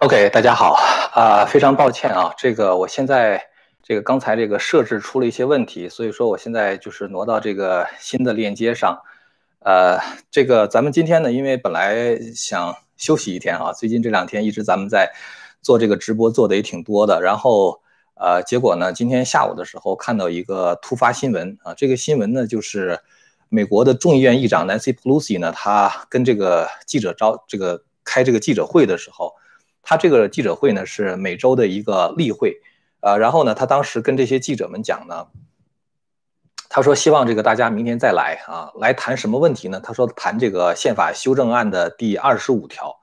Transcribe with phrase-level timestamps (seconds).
[0.00, 0.74] OK，大家好
[1.12, 3.44] 啊，非常抱歉啊，这个我现在
[3.82, 9.02] 这个刚才这个设置出了一些问题，所以说我现在就是挪到这个新的链接上。
[9.60, 9.98] 呃，
[10.30, 15.12] 这个咱们今天呢，因为本来想休息一天啊，最近这两天一直咱们在
[15.60, 17.20] 做这个直播，做的也挺多的。
[17.20, 17.80] 然后
[18.14, 23.00] 呃，结果呢，今天下午的时候看到一个突发新闻啊，这个新闻呢就是
[23.48, 29.34] 美国的众议院议长 Nancy Pelosi 呢，他跟这个记者招这个开这个记者会的时候。
[29.80, 32.60] 他这个记者会呢是每周的一个例会，
[33.00, 35.28] 呃，然后呢，他当时跟这些记者们讲呢，
[36.68, 39.80] 他说希望这个大家明天再来啊，来谈什么问题呢？
[39.82, 42.96] 他说谈这个宪法修正案的第二十五条，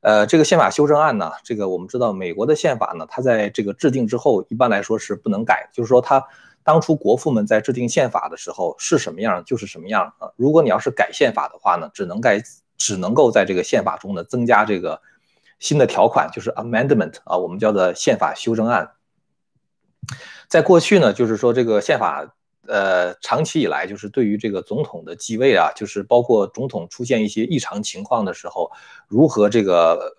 [0.00, 6.24] 呃，这个宪法修正案呢，这个我们知道美国的宪法呢，它在这个制定之后一般来说是不能改，就是说它
[6.64, 12.42] 当初国父们在制定宪法的时候是什么样就是什么样啊，如果你要是改宪法的话呢，只能改，
[12.76, 15.00] 只能够在这个宪法中呢增加这个。
[15.60, 18.90] 新的条款就是 amendment 啊，我们叫做宪法修正案。
[20.46, 22.34] 在过去呢，就是说这个宪法，
[22.66, 28.72] 呃，长期以来就是对于这个总统的继位啊，就是包括总统出现一些异常情况的时候，
[29.08, 30.16] 如何这个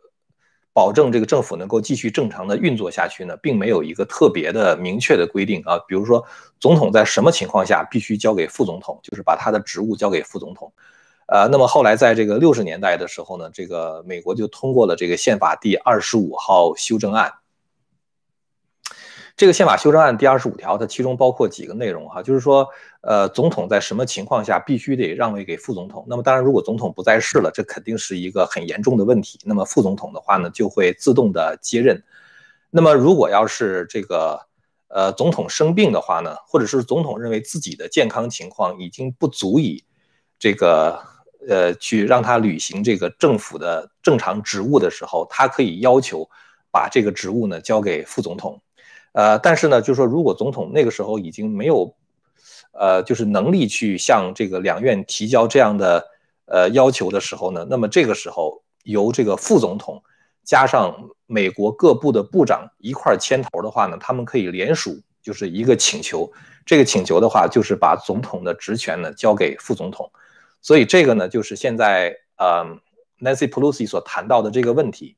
[0.75, 5.79] 保证这个政府能够继续正常的运作下去呢，并没有一个特别的明确的规定啊。
[5.87, 6.21] 比如说，
[6.59, 10.73] 总统在什么情况下必须交给副总统，就是把他的职务交给副总统。
[11.27, 17.31] 呃，那么后来在这个六十年代的时候呢，这个美国就通过了这个宪法第二十五号修正案。
[19.37, 22.67] 这个宪法修正案第二十五条，它其中包括几个内容哈，就是说，
[23.01, 26.05] 呃，总统在什么情况下必须得让位给副总统？
[26.07, 29.39] 那么当然，如果总统不在世了，这肯定是一个很严重的问题。
[29.43, 32.01] 那么副总统的话呢，就会自动的接任。
[32.69, 34.39] 那么如果要是这个
[34.87, 39.83] 呃总统生病的话呢，或者是总统认为自己的健康情况已经不足以
[40.39, 40.99] 这个。
[41.47, 46.27] 呃，去让他履行这个政府的正常职务的时候，他可以要求
[46.71, 48.59] 把这个职务呢交给副总统。
[49.15, 51.95] 呃，但是呢，就是说，如果总统那个时候已经没有，
[52.73, 56.05] 呃，就是能力去向这个两院提交这样的
[56.47, 60.03] 呃要求的时候呢，那么这个时候由这个副总统
[60.43, 60.93] 加上
[61.27, 66.29] 美国各部的部长一块牵头的话呢，他们可以联署，就是一个请求。
[66.65, 70.11] 这个请求的话，就是把总统的职权呢交给副总统。
[70.61, 72.65] 所以这个呢，就是现在呃
[73.21, 75.15] ，Nancy Pelosi 所谈到的这个问题。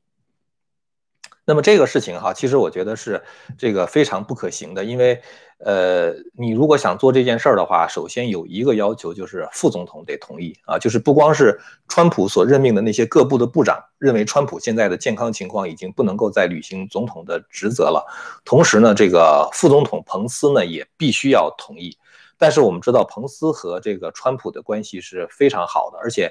[1.48, 3.22] 那么这个事情哈，其实我觉得是
[3.56, 5.18] 这个非常不可行的，因为
[5.60, 18.04] 呃，你如果想做这件事儿的话，首先有一个要求就是副总统得同意啊，就是不光是川普所任命的那些各部的部长认为川普现在的健康情况已经不能够再履行总统的职责了，
[18.44, 21.96] 同时呢，这个副总统彭斯呢也必须要同意。
[22.36, 26.30] 但是我们知道，彭斯和这个川普的关系是非常好的，而且，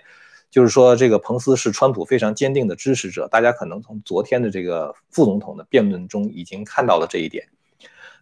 [0.49, 3.27] 就是说，这个彭斯是川普非常坚定的支持者。
[3.27, 7.47] 大家可能从昨天的这个副总统的辩论中已经看到了这一点。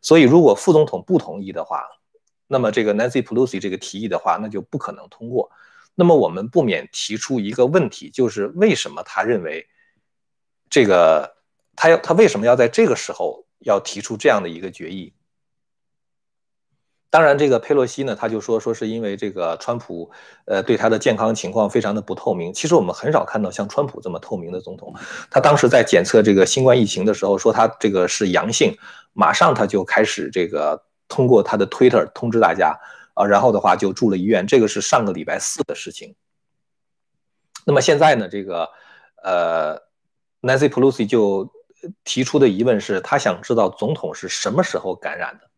[0.02, 1.84] 所以，如果副总统不同意的话，
[2.48, 5.50] 那么这个 Nancy Pelosi 这个提议的话，那就不可能通过。
[5.96, 9.66] 那么我们不免提出一个问题，就是为什么他认为
[10.70, 11.38] 这个
[11.76, 15.15] 他要他为什么要在这个时候要提出这样的一个决议？
[17.16, 20.12] 当然，这个佩洛西呢，他就说说是因为这个川普，
[20.44, 22.54] 呃，对他的健康情况非常的不透明。
[22.54, 24.94] 其实我们很少看到像川普这么透明的总统。
[25.32, 28.78] 他当时在检测这个新冠疫情的时候，说他这个是阳性，
[29.14, 32.78] 马上他就开始这个通过他的 Twitter 通知大家
[33.14, 34.46] 啊，然后的话就住了医院。
[34.46, 36.16] 这个是上个礼拜四的事情。
[37.66, 38.70] 那么现在呢，这个
[39.24, 39.80] 呃
[40.42, 41.50] ，Nancy Pelosi 就
[42.04, 45.50] 提出的疑问是，他想知道总统是什么时候感染的。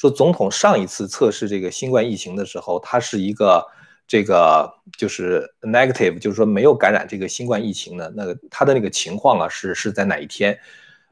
[0.00, 3.62] 说总统上一次测试这个新冠疫情的时候，他是一个
[4.08, 10.58] 这个就是 negative，就是说没有感染这个新冠疫情的那个他的那个情况啊是是在哪一天？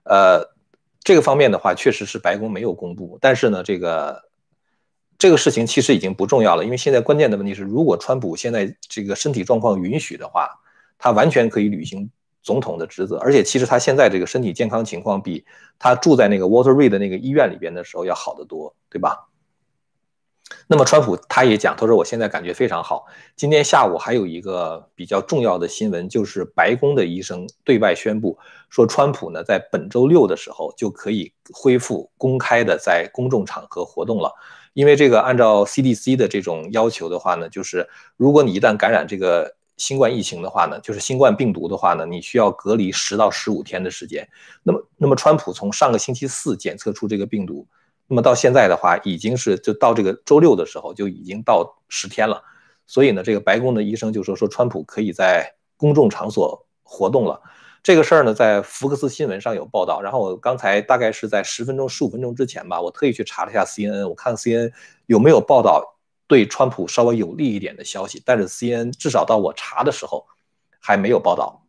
[0.04, 0.42] 呃，
[1.00, 3.18] 这个方面的话，确实是白宫没有公布。
[3.20, 4.24] 但是呢，这个
[5.18, 10.48] 这个事情其实已经不重要了，因为现在关键的问题是，如果川普现在这个身体状况允许的话，
[10.96, 12.10] 他完全可以履行。
[12.42, 15.44] 总统的职责，而且其实他现在这个身体健康情况比
[15.78, 19.28] 他住在那个 Water Reed 那个医院里边的时候要好得多，对吧？
[20.66, 23.04] 那么川普他也讲，他说我现在感觉非常好。
[23.36, 28.38] 今天下午还有一个比较重要的新闻，就是白宫的医生对外宣布
[28.70, 34.32] 说，川普呢在本周六的时候就可以恢复公开的在公众场合活动了。
[34.72, 37.86] 因为这个按照 CDC 的这种要求的话呢，就是
[38.16, 39.57] 如果你一旦感染这个。
[39.78, 44.28] 新冠疫情的话呢，就是新冠病毒的话呢，你需要隔离十到十五天的时间。
[44.62, 47.66] 那么，那么川普从上个星期四检测出这个病毒，
[48.06, 52.42] 那么到现在的话，已经是就到这个周六的时候就已经到十天了。
[52.86, 57.40] 所以呢，这个白宫的医生就说说川普可以在公众场所活动了。
[57.82, 60.00] 这个事儿呢，在福克斯新闻上有报道。
[60.02, 64.72] 然后我刚才大概是在十分钟、十五分钟之前吧，我特意去查了一下 CNN，我看 CNN
[65.06, 65.97] 有没有报道
[66.28, 68.22] 对川普稍微有利一点的消息。
[68.24, 70.26] 但是 CNN 至少到我查的时候
[70.78, 71.64] 还没有报道。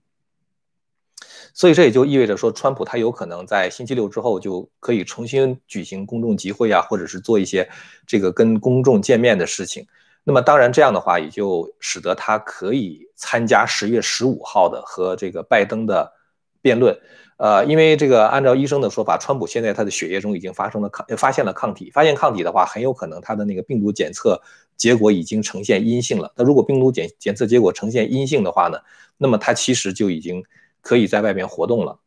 [1.51, 7.67] 所以这也就意味着说，川普他有可能在星期六之后就可以重新举行公众集会啊，或者是做一些
[8.05, 9.87] 这个跟公众见面的事情。
[10.23, 16.13] 那么当然这样的话，也就使得他可以参加十月十五号的和这个拜登的
[16.61, 16.97] 辩论。
[17.39, 21.89] 呃，因为这个按照医生的说法，川普现在他的血液中已经发生了抗，发现了抗体。
[21.91, 24.41] 发现抗体的话，很有可能他的那个病毒检测
[24.77, 26.31] 结果已经呈现阴性了。
[26.35, 28.77] 那如果病毒检检测结果呈现阴性的话呢，
[29.17, 30.43] 那么他其实就已经。
[30.81, 31.99] 可以在外面活动了，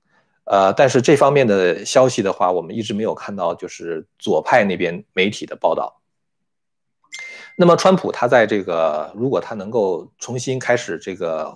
[0.45, 6.01] 呃，但是这方面的消息的话，我们一直没有看到，就是左派那边媒体的报道。
[7.59, 11.55] 那么，川普他在这个，如果他能够重新开始这个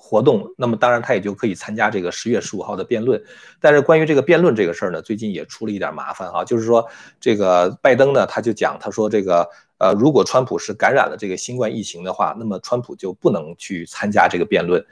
[0.00, 3.22] 活动，那么当然他也就可以参加这个十月十五号的辩论。
[3.60, 6.88] 但是，关于这个辩论这个事儿呢，最近也出了一点麻烦哈，就是说
[7.20, 9.46] 这个拜登呢，他就讲，他说这个，
[9.78, 14.84] 呃，如果川普是感染了这个新冠疫情的话，那么川普就不能去参加这个辩论。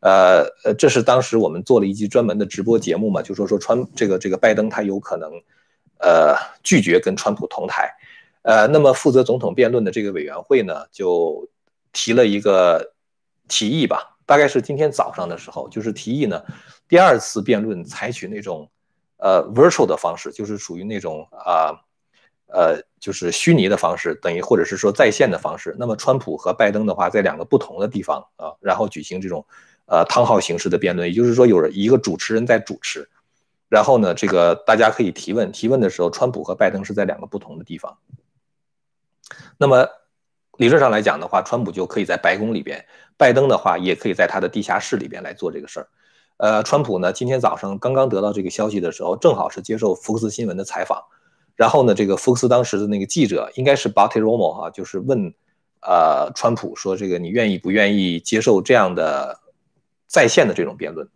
[0.00, 5.30] 呃呃，这是当时我们做了一期专门的直播节目嘛，就说说川这个这个拜登他有可能，
[5.98, 7.90] 呃拒绝跟川普同台，
[8.42, 11.48] 呃，那么负责总统辩论的这个委员会呢，就
[11.92, 12.92] 提了一个
[13.48, 16.42] 提议吧，大概是今天早上的时候，就是提议呢，
[16.88, 18.68] 第二次辩论采取那种
[19.18, 21.78] 呃 virtual 的方式，就是属于那种啊
[22.46, 29.44] 呃就是虚拟的方式，等于或者是说在线的方式，那么川普和拜登的话在两个不同的地方啊，然后举行这种。
[29.86, 33.06] 呃，汤号形式的辩论，也就是说，有一个主持人在主持，
[33.68, 37.98] 然后呢，这个大家可以提问，提问的时候，川普和拜登是在两个不同的地方。
[39.58, 39.86] 那么
[40.56, 42.82] 理论上来讲的话，川普就可以在白宫里边，
[43.16, 45.88] 拜登的话也可以在他的地下室里边来做这个事儿。
[46.36, 51.02] 呃，川普呢，今天早上刚刚得到这个消息的时候，正好是接受福克斯新闻的采访，
[51.56, 55.34] 然后呢，这个福克斯当时的那个记者应该是 Bati Romo 哈，就是问
[55.80, 59.40] 呃川普说，这个你愿意不愿意接受这样的？
[60.06, 61.08] 在线的这种辩论，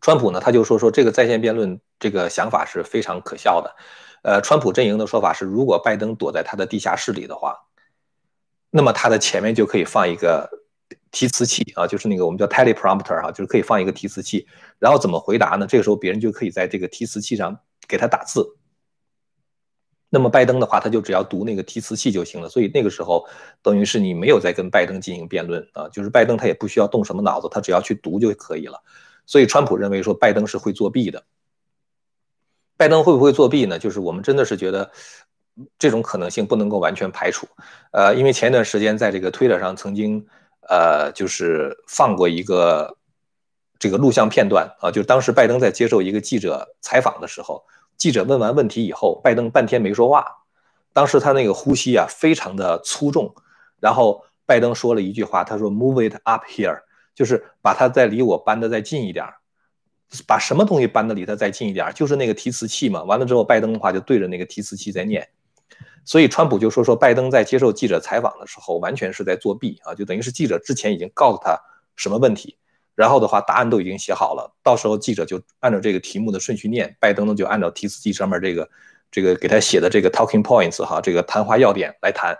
[0.00, 3.74] 川普呢，他就说说这个在线辩论这个想法是非常可笑的。
[4.22, 7.56] 呃，川普阵营的说法是，如果拜登躲在他的地下室里的话，
[8.70, 10.48] 那么他的前面就可以放一个
[11.10, 14.46] 提词器啊，就是那个我们叫 teleprompter 啊，就是可以放一个提词器，
[14.78, 15.66] 然后怎么回答呢？
[15.66, 18.56] 这个时候别人就可以在这个提词器上给他打字。
[20.10, 22.48] 那么拜登的话，他就只要读那个提词器就行了。
[22.48, 23.26] 所以那个时候，
[23.62, 28.82] 等于是你没有在跟拜登进行辩论啊，就是拜登他也不需要动什么脑子，他只要去读就可以了。
[29.26, 31.24] 所以川普认为说拜登是会作弊的。
[32.78, 33.78] 拜登会不会作弊呢？
[33.78, 34.90] 就是我们真的是觉得
[35.78, 37.46] 这种可能性不能够完全排除。
[37.92, 40.26] 呃，因为前一段时间在这个推特上曾经
[40.68, 42.96] 呃就是放过一个
[43.78, 47.64] 这个录像片段啊，就是当时拜登在接受一个记者采访的时候。
[47.96, 50.24] 记者问完问题以后，拜登半天没说话。
[50.92, 53.34] 当时他那个呼吸啊，非常的粗重。
[53.80, 56.80] 然后拜登说了一句话，他说：“Move it up here，
[57.12, 59.26] 就是把他再离我搬的再近一点
[60.28, 63.02] 把什么东西搬的离他再近一点就是那个提词器嘛。
[63.02, 65.28] 完了之后，拜登的话就对着那个提词器在念。
[66.08, 71.60] 所以川普就说说拜登在接受记者采访的时候，完全是在作弊啊，就等于是记者之前已经告诉他
[71.96, 72.56] 什么问题。
[72.94, 78.70] 然后的话，答案都已经写好了，到时候记者就按照这个题目的顺序念，拜登呢就按照提词器上面这个
[79.10, 82.34] 这个给他写的这个 talking points 哈，这个谈话要点来谈。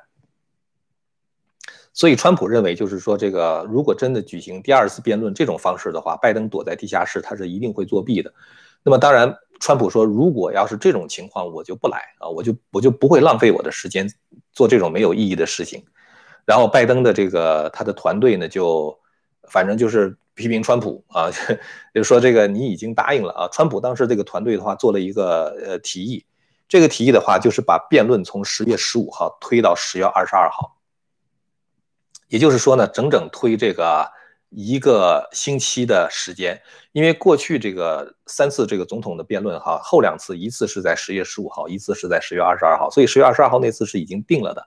[1.93, 8.33] 所以川普认为，就是说这个如果真的举行第二次辩论这种方式的话，拜登躲在地下室，他是一定会作弊的。
[8.83, 14.09] 那么当然，川普说，如果要是这种情况，我就不来啊，我就我就不会浪费我的时间
[14.53, 15.85] 做这种没有意义的事情。
[16.45, 18.99] 然后拜登的这个他的团队呢，就
[19.51, 20.17] 反正就是。
[20.39, 21.29] 批评川普啊，
[21.93, 23.49] 就说这个你已经答应了啊。
[23.51, 26.25] 川普当时这个团队的话做了一个呃提议，
[26.69, 30.77] 这个提议的话就是把辩论从十月十五号推到十月二十二号，
[32.29, 34.09] 也就是说呢，整整推这个
[34.50, 36.61] 一个星期的时间。
[36.93, 44.67] 因为过去这个三次这个总统的辩论哈，后两次一次是在十月十五号，一次是在十月二十二号，所以十月二十二号那次是已经定了的。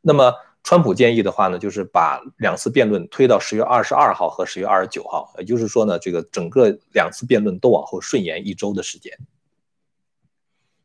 [0.00, 0.34] 那么。
[0.64, 9.16] 川普建议的话呢，就是把两次辩论推到十月二十二号和十月二十九号，也就是说呢，这个整个两次辩论都往后顺延一周的时间。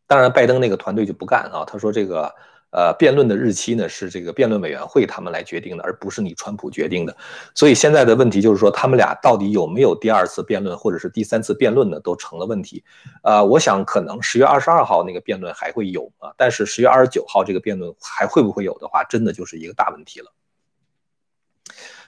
[0.07, 2.33] 当然，拜登那个团队就不干啊，他说这个，
[2.73, 7.15] 呃，辩论的日期呢是这个辩论委员会他们来决定的，而不是你川普决定的。
[7.53, 12.83] 所以现在的问题就是说，他们俩到底有没有第二次辩论或者是第三次辩论呢，都成了问题。
[13.21, 20.33] 呃，我想可能十月二十二号那个辩论还会有啊，但是十月二十九号这个辩论还会不会有的话，真的就是一个大问题了。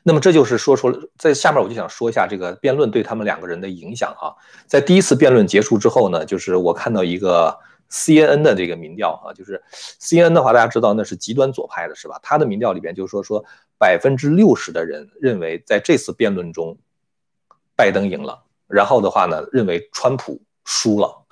[0.02, 4.36] 那么这就是说出了，在下面我就想说一下这个辩论对他们两个人的影响哈。
[4.66, 7.56] 在第一次辩论结束之后呢，就是我看到一个。
[7.90, 9.62] CNN 的这个民调啊，就是
[10.00, 12.20] CNN 的话，大家知道那是极端左派的，是吧？
[12.22, 13.44] 他的民调里边就是说说
[13.78, 16.78] 百分之六十的人认为在这次辩论中，
[17.76, 21.24] 拜登赢了，然后的话呢，认为川普输了。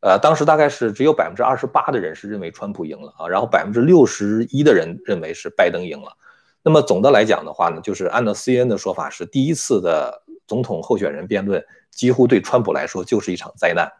[0.00, 6.16] 呃，当时大概是只有百分之二十八的人是认为川普赢了啊，然后百分之六十一的人认为是拜登赢了。
[6.62, 13.90] 那么总的来讲的话呢，就是按照 CNN 的说法，是第一次的总统候选人辩论几乎对川普来说就是一场灾难。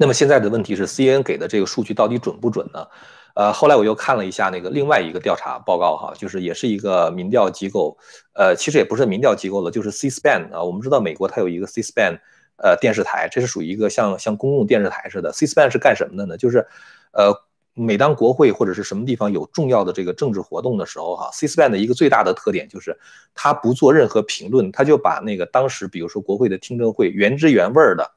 [0.00, 2.86] 那么现在的问题是，CNN 给的这个数据到底准不准呢？
[3.34, 7.98] 呃，后来我又看了一下那个另外一个调查报告，哈，就是也是一个民调机构，
[8.32, 10.62] 呃，其实也不是民调机构了，就是 C SPAN 啊。
[10.62, 12.20] 我们知道美国它有一个 C SPAN，
[12.58, 15.32] 呃，电视台，这是属于一个像像公共电视台似的。
[15.32, 16.36] C SPAN 是干什么的呢？
[16.36, 16.64] 就是，
[17.10, 17.34] 呃，
[17.74, 22.96] 每当国会或者是什么地方有重要的这个政治活动的时候，哈，C SPAN 的一个最大的特点就是
[23.34, 28.12] 它不做任何评论，它就把那个当时比如说国会的听证会原汁原味的。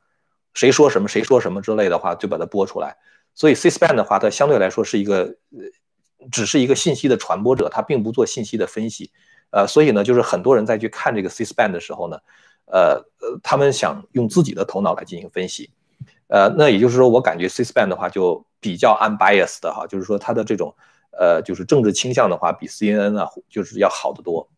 [0.53, 2.97] 谁说什么，谁说什么之类的话，就把它播出来。
[3.33, 9.11] 所以 C-SPAN 的话，它相对来说是一个呃，只是一个信息的传播者，它并不做信息的分析。
[9.51, 12.17] 呃，所以呢，就是很多人在去看这个 C-SPAN 的时候呢，
[12.65, 15.71] 呃呃，他们想用自己的头脑来进行分析。
[16.27, 20.73] 呃，那也就是说，我感觉 C-SPAN 的话就比较 unbiased 的哈，就是说它的这种
[21.11, 24.49] 呃，就是政治倾向的话，比 CNN 啊就是要好得多。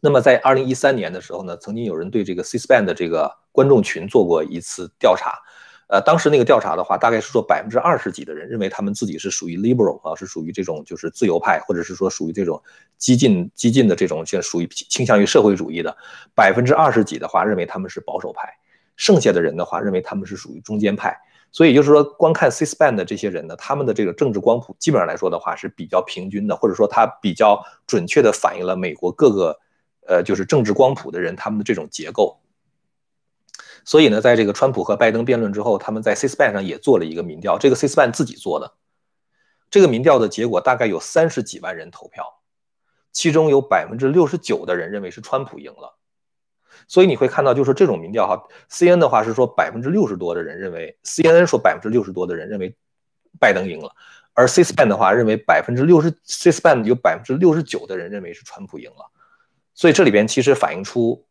[0.00, 5.34] 那么在二零一三年的时候呢，曾经有人对这个 C-SPAN 的这个观众群做过一次调查，
[5.88, 12.62] 呃，当时那个调查的话，大概是说百分之二十几的人认为他们自己是属于 liberal 啊，是属于这种就是自由派，或者是说属于这种
[12.96, 15.96] 激进激进的这种，像属于倾向于社会主义的。
[16.32, 18.48] 百分之二十几的话认为他们是保守派，
[18.94, 21.16] 剩下的人的话认为他们是属于中间派。
[21.50, 29.58] 所以就是说，观看 C-SPAN 的这些人呢，他们的这个政治光谱基本上来说的话是比较平均的，或者说它比较准确的反映了美国各个。
[30.08, 32.40] 呃，就是政治光谱的人，他们的这种结构。
[33.84, 38.72] 所以呢，在这个川普和拜登辩论之后，他们在 C-SPAN 上也做了一个民调，这个 C-SPAN 自己做的。
[39.70, 42.40] 这个民调的结果大概有三十几万人投票，
[43.12, 45.98] 其中有百分之六十九的人认为是川普赢了。
[46.86, 52.74] 所以你会看到，就是这种民调哈，CNN 的话是说百分之六十多的人认为，C-N-N 说百分之六十多的人认为
[53.38, 53.94] 拜登赢了，
[54.32, 59.10] 而 C-SPAN 的话认为百分之六十，C-SPAN 有百分之六十九的人认为是川普赢了。
[59.78, 61.24] 所以这里边其实反映出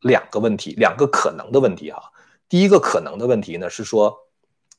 [0.00, 2.02] 两个问题，两个可能的问题哈。
[2.48, 4.18] 第一个可能的问题呢是说，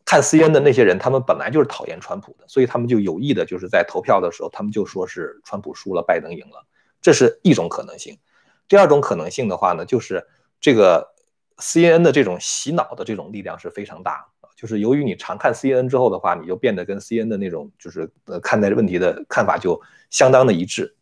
[0.03, 6.67] 看 C N 的那些人，他们本来就是讨厌川普的，所以他们就有意的就是在投票的时候，他们就说是川普输了，拜登赢了，
[7.01, 8.19] 这是一种可能性。
[8.67, 10.27] 第二种可能性的话呢，就是
[10.60, 11.13] 这个
[11.60, 14.25] CNN 的这种洗脑的这种力量是非常大，
[14.57, 20.98] 就是由于你常看 CNN 之后的话，你就变得跟 C N 的那种就是呃看待问题的看法就相当的一致。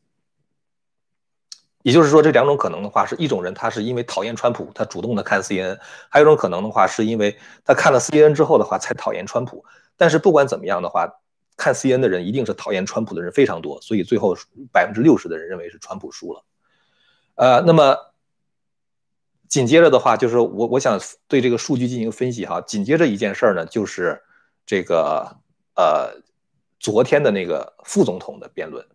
[1.83, 5.77] 也就是说，这两种可能的话，是一种人他是因为讨厌川普，他主动的看 CNN；
[6.09, 9.63] 还有一种可能的话，是因为他看了 CNN 之后的话才讨厌川普。
[9.97, 11.07] 但是不管怎么样的话，
[11.57, 14.35] 看 CNN 的人一定是讨厌川普的人非常多，所以最后
[14.71, 16.43] 百分之六十的人认为是川普输了。
[17.35, 17.97] 呃，那么
[19.49, 22.61] 紧接着的话，就是我我想对这个数据进行分析哈。
[22.61, 24.21] 紧接着一件事儿呢，就是
[24.65, 25.37] 这个
[25.75, 26.21] 呃
[26.79, 28.85] 昨天的那个副总统的辩论。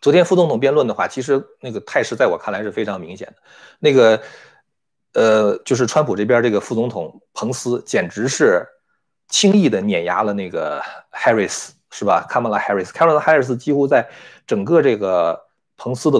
[0.00, 3.34] 昨天副总统辩论的话，其实那个态势在我看来是非常明显的。
[3.78, 4.22] 那个，
[5.12, 8.66] 呃，就是川普这边这个副总统彭斯，简直是
[9.28, 14.08] 轻易的碾压了那个 Harris，是吧卡马拉 Harris，卡马拉 Harris 几乎在
[14.46, 15.38] 整个这个
[15.76, 16.18] 彭斯的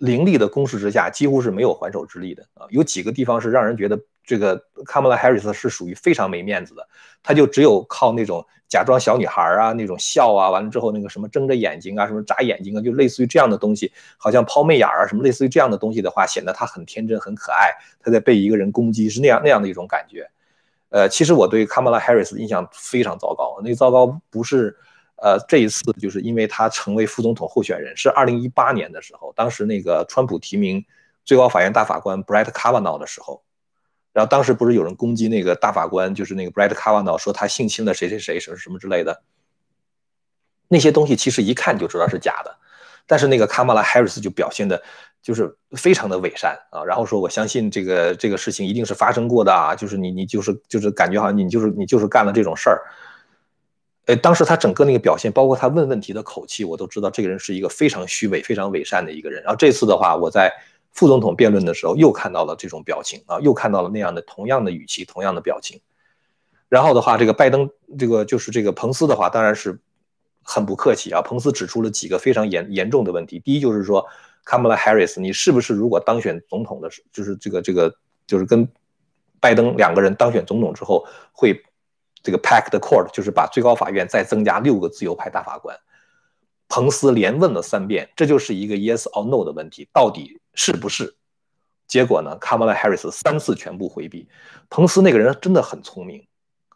[0.00, 2.66] 凌厉的攻势之下，几乎是没有还手之力的啊。
[2.68, 6.86] 有几个地方是让人觉得这个 Kamala Harris 是属于非常没面子的，
[7.22, 8.44] 他就只有靠那种。
[8.70, 17.70] 假装小女孩啊，那种笑啊，完了之后那个什么睁着眼睛啊，什么眨眼睛啊，就类似于这样的东西，好像抛媚眼啊，什么类似于这样的东西的话，显得他很天真很可爱。
[18.00, 20.24] 他在被一个人攻击是那样那样的一种感觉。
[20.90, 23.60] 呃，其实我对 Kamala Harris 印象非常糟糕。
[23.64, 24.76] 那糟糕不是
[25.22, 30.84] 呃这一次，就是因为他成为副总统候选人，是二零一八年的时候，当时那个川普提名
[31.24, 33.42] 最高法院大法官 Brett Kavanaugh 的时候。
[34.12, 39.22] 然后当时不是有人攻击那个大法官，就是那个 Brett Kavanaugh，说他性侵了谁谁谁什么什么之类的。
[40.66, 42.56] 那些东西其实一看就知道是假的，
[43.06, 44.82] 但是那个 Kamala Harris 就表现的，
[45.22, 46.82] 就是非常的伪善啊。
[46.82, 52.82] 然后说我相信这个这个事情一定是发生过的啊，就是你你就是就是感觉好像你就是你就是干了这种事儿。
[54.10, 59.40] 呃，当时他整个那个表现，包括他问问题的口气，我都知道这个人是一个非常虚伪、非常伪善的一个人。
[59.44, 60.52] 然后这次的话，我在
[60.90, 65.80] 副总统辩论的时候又看到了这种表情啊，又看到了那样的同样的语气、同样的表情。
[66.68, 69.78] 然后的话，这个拜登，这个就是这个彭斯的话，当然是
[70.42, 71.22] 很不客气啊。
[71.22, 73.38] 彭斯指出了几个非常严严重的问题。
[73.38, 74.04] 第一就是说
[74.44, 77.94] ，Kamala Harris，你是不是如果当选总统的时，就是这个这个
[78.26, 78.68] 就是跟
[79.38, 81.62] 拜登两个人当选总统之后，会
[82.22, 85.76] 这个 pack the court，就是把最高法院再增加六个自由派大法官。
[86.68, 91.16] 彭斯连问了三遍，这就是一个 yes or no 的问题，到底是不是？
[91.88, 94.28] 结果呢，Kamala Harris 三次全部回避。
[94.68, 96.24] 彭斯那个人真的很聪明。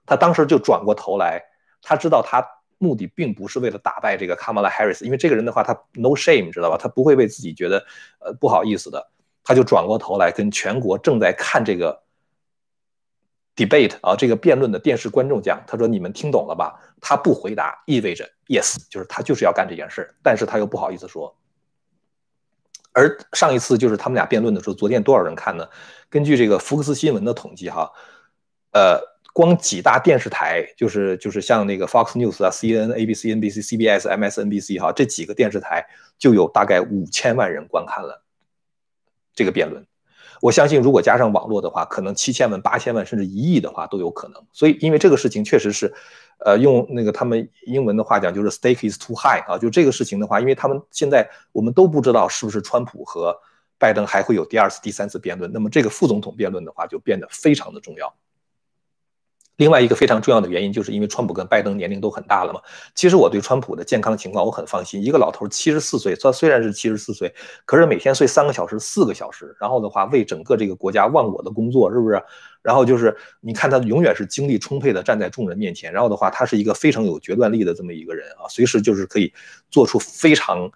[0.04, 1.40] 他当时就转过头来，
[1.80, 2.44] 他知道他
[2.78, 6.76] 目的并不是为了打败这个 Kamala Harris，因为这个人的话他 no shame，知道吧？
[6.76, 7.78] 他不会为自己觉得
[8.18, 9.08] 呃不好意思的，
[9.44, 12.02] 他就转过头来跟全国正在看这个
[13.56, 16.74] debate 啊这个辩论的电视观众讲，他说你们听懂了吧？
[17.00, 21.36] 他不回答意味着 yes，就是他就是要干这件事但是他又不好意思说。
[22.92, 25.68] 而上一次就是他们俩辩论的时候，昨天多少人看呢？
[26.08, 27.90] 根据这个福克斯新闻的统计哈，
[28.72, 29.14] 呃。
[29.34, 35.84] 光几大电视台，就是就是像那个 Fox News 啊、CNN、ABC、NBC、CBS、MSNBC 哈，这几个电视台
[36.16, 38.22] 就有大概五千万人观看了
[39.34, 39.84] 这个辩论。
[40.44, 44.44] 我相信，如果加上网络的话，可能七千万、八千万甚至一亿的话都有可能。
[44.52, 45.90] 所以，因为这个事情确实是，
[46.44, 49.56] 呃，用那个他们英文的话讲，就是 stake is too high 啊。
[49.56, 53.34] 就这个事情的话，因为他们现在我们都不知道是不是川普和
[53.78, 58.14] 拜登还会有第二次、第三次辩论，那么这个副总统辩论的话就变得非常的重要。
[59.56, 62.60] 另外一个非常重要的原因，就是因为川普跟拜登年龄都很大了嘛。
[62.94, 65.02] 其实我对川普的健康情况我很放心。
[65.02, 67.32] 一个老头七十四岁，他虽然是七十四岁，
[67.64, 72.20] 可是每天睡三个小时、四个小时，然后的话为整个这个国家忘我的工作，是不是？
[72.62, 79.32] 然后就是你看他永远是精力充沛的站在众人面前，然后的话他是一个非常有决断力的这么一个人啊，随时就是可以
[79.70, 80.68] 做出非常，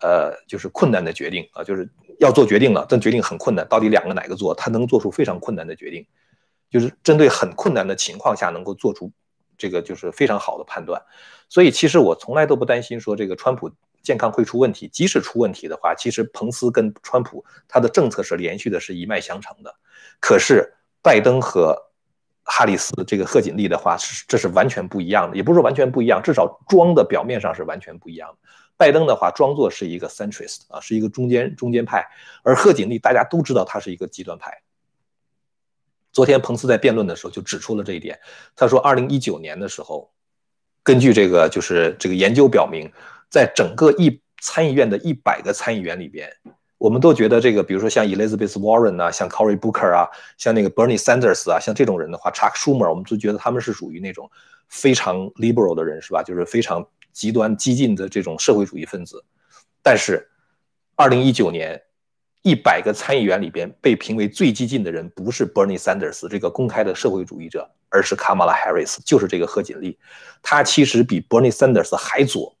[0.00, 6.06] 呃，就是困难的决定啊，就是要做决定了，但决定很困难，到底两个哪个做，他能做出非常困难的决定。
[6.70, 9.10] 就是针对很困难的情况下能够做出
[9.56, 11.00] 这个就是非常好的判断，
[11.48, 13.70] 所以其实我从来都不担心说这个川普
[14.02, 14.86] 健康会出问题。
[14.86, 19.74] 即使出问题的话，其实彭斯跟川普他的政策是连续的，是一脉相承的。
[20.20, 21.76] 可是拜登和
[22.44, 28.48] 哈里斯这个贺锦丽的话是这是完全不一样的，也不是完全不一样，至少装的表面上是完全不一样的。
[28.76, 32.06] 拜登的话装作是一个 centrist 啊，是一个中间中间派，
[32.42, 34.52] 而贺锦丽大家都知道他是一个极端派。
[36.16, 38.18] 昨天彭斯在辩论的时候就指出了这一点。
[38.54, 40.10] 他说，二零一九年的时候，
[40.82, 42.90] 根据这个就是这个研究表明，
[43.28, 46.32] 在整个一参议院的一百个参议员里边，
[46.78, 54.30] 我们都觉得这个，比如说像 Elizabeth Warren 啊，像 Cory Booker 啊，像那个 Bernie Sanders 啊，像这种人的话，Chuck Schumer，我们都觉得他们是属于那种
[54.70, 56.22] 非常 liberal 的人，是吧？
[56.22, 59.22] 就是非常极端激进的这种社会主义分子。
[59.82, 60.26] 但是，
[60.94, 61.82] 二零一九年。
[62.46, 69.98] 一百个参议员里边被评为最激进的人，不是 Bernie Sanders 这个公开的社会主义者，而是 Kamala Harris，就是这个贺锦丽。
[70.44, 72.56] 他其实比 Bernie Sanders 还左，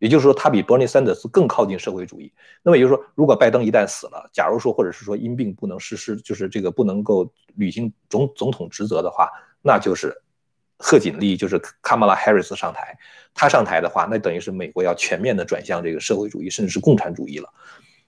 [0.00, 2.32] 也就是说，他比 Bernie Sanders 更靠近社会主义。
[2.64, 9.30] 那么也就是说，如果拜登一旦死了，假如说或者是说因病不能实施，就是这个不能够履行总总统职责的话，
[9.62, 10.20] 那就是
[10.78, 12.98] 贺锦丽，就是 Kamala Harris 上台。
[13.32, 17.48] 他上台的话，那等于是美国要全面的转向这个社会主义，甚至是共产主义了。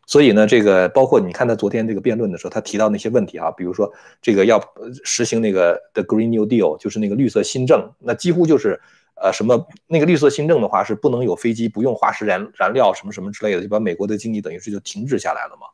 [0.07, 4.63] 所以呢，这个包括你看他昨天这个辩论的时候，他提到那些问题啊，比如说这个要
[5.05, 8.81] 实行那个 The Green New Deal，就是那个绿色新政，那几乎就是
[9.15, 15.69] 呃什么那个绿色新政的话是不能有飞机，不用化石燃燃料什么什么之类的，就把美国的经济等于是就停滞下来了嘛。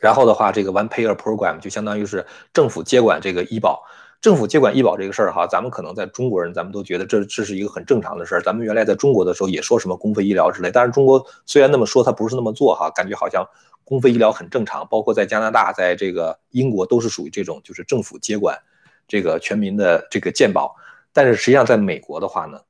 [0.00, 3.82] 然后的话，这个 One Payer Program 就相当于是政府接管这个医保。
[4.20, 8.42] 政府接管医保这个事儿哈，咱们可能在中国人，咱们都觉得这这是一个很正常的事儿。
[8.42, 13.46] 咱们原来在中国的时候也说什么公费医疗之类，但是中国虽然那么说，它不是那么做哈，感觉好像
[13.84, 14.86] 公费医疗很正常。
[14.88, 18.58] 包括在加拿大，在这个英国都是属于这种，就是政府接管
[19.06, 20.74] 这个全民的这个健保。
[21.12, 22.60] 但是实际上在美国的话呢，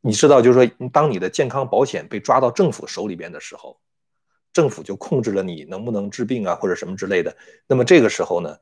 [0.00, 3.78] 你知道，就是说，当你的健康保险被抓到政府手里边的时候，
[4.52, 7.36] 政府就控制了你能不能治病啊，或者什么之类的。
[7.66, 8.56] 那么这个时候呢？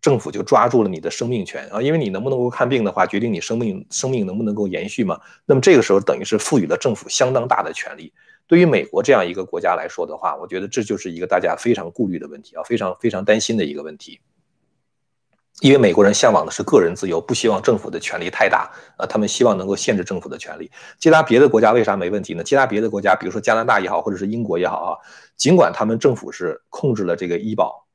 [0.00, 5.20] 政府就抓住了你的生命权啊，因为你能不能够看病的话，决定你生命生命能不能够延续嘛。
[5.44, 8.12] 那么这个时候等于是赋予了政府相当大的权利。
[8.46, 14.18] 对于美国这样一个国家来说的话，我觉得这就是一个大家非常顾虑的问题啊，非常非常担心的一个问题。
[15.60, 20.70] 因为美国人向往的是个人自由，不希望政府的权力太大啊，他们希望能够限制政府的权利。
[20.98, 22.42] 其他别的国家为啥没问题呢？
[22.42, 24.90] 其他别的国家，比如说加拿大也好，或者是英国也好啊，
[25.36, 27.86] 尽管他们政府是控制了这个医保。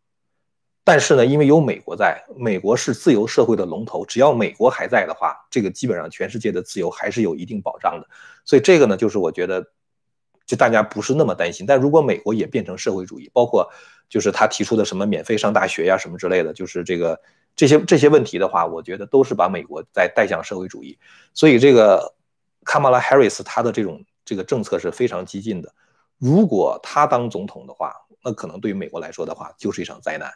[0.88, 8.08] 但是呢，因为有美国在，美国是自由社会的龙头，只要美国还在的话，这个基本上全世界的自由还是有一定保障的。
[8.46, 9.66] 所以这个呢，就是我觉得，
[10.46, 11.66] 就大家不是那么担心。
[11.66, 13.68] 但如果美国也变成社会主义，包括
[14.08, 17.20] 就是他提出的什么免费上大学呀什么之类的，就是这个
[17.56, 21.00] 这些这些问题的话，我觉得都是把美国在带向社会主义。
[21.34, 22.14] 所以这个
[22.64, 25.74] 卡马拉·哈里斯他的这种这个政策是非常激进的。
[26.20, 27.92] 如果他当总统的话，
[28.24, 30.32] 那可能对于美国来说的话，就是一场灾难。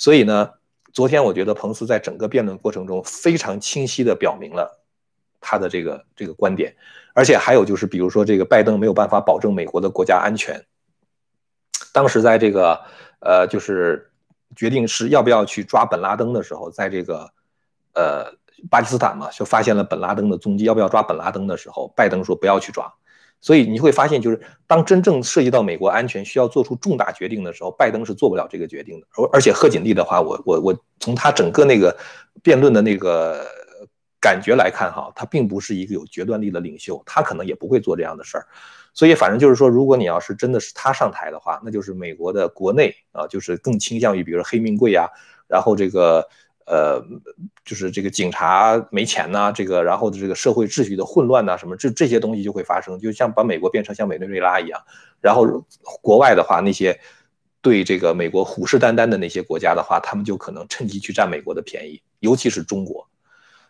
[0.00, 0.50] 所以呢，
[0.94, 4.80] 昨天我觉得彭斯在整个辩论过程中非常清晰地表明了
[5.42, 6.74] 他的这个这个观点，
[7.12, 10.64] 而且还有就是，比如说这个拜登没有办法保证美国的国家安全。
[11.92, 12.80] 当时在这个
[13.20, 14.10] 呃，就是
[14.56, 17.30] 决定是要不要去抓本拉登的时候，在这个
[17.92, 18.32] 呃
[18.70, 22.90] 巴基斯坦嘛，就发现了本拉登的踪迹，要不要抓本拉登的时候，拜登说不要去抓。
[23.40, 29.06] 所以你会发现，就是当真正涉及到美国安全需要做出重大决定的时候，拜登是做不了这个决定的。
[29.16, 31.96] 而而且贺锦丽的话，我我我从他整个那个
[32.42, 33.46] 辩论的那个
[34.20, 38.46] 感觉来看，哈，他并不是一个有决断力的领袖，他可能也不会做这样的事儿。
[38.92, 45.08] 所以反正就是说，如果你要是真的是他上台的话，那就是美国的国内啊，就是更倾向于比如说黑命贵啊，
[45.48, 46.28] 然后这个。
[46.70, 47.04] 呃，
[47.64, 54.80] 就是这个警察没钱呐，这个然后这个社会秩序的混乱呐，什么这这些东西就会发生，就像把美国变成像委内瑞拉一样。
[55.20, 55.66] 然后
[56.00, 57.00] 国外的话，那些
[57.60, 63.08] 对这个美国虎视眈眈的那些国家的话，他们就可能趁机去占美国的便宜，尤其是中国。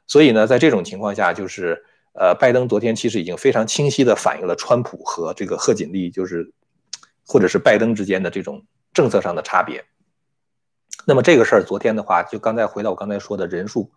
[0.06, 1.82] 所以呢，在这种情况下，就是
[2.12, 6.52] 呃，拜登昨天其实已经非常清晰地反映了川普和这个贺锦丽，就是
[7.26, 9.82] 或者是拜登之间的这种政策上的差别。
[11.06, 13.90] 那么这个事儿，昨天的话，就刚才回到我刚才说的人数，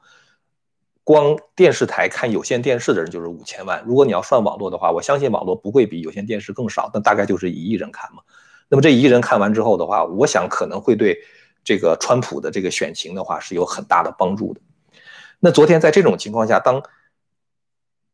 [1.04, 3.84] 光电视台看有线电视的人就是五千万。
[3.86, 8.24] 如果你要算网络的话，我相信网络不会比有线电视更少，那大概就是一亿人看嘛。
[8.70, 11.20] 那么这一亿人看完之后的话，我想可能会对
[11.64, 14.62] 这个川普的这个选情的话是有很大的帮助的。
[15.40, 16.82] 那昨天在这种情况下，当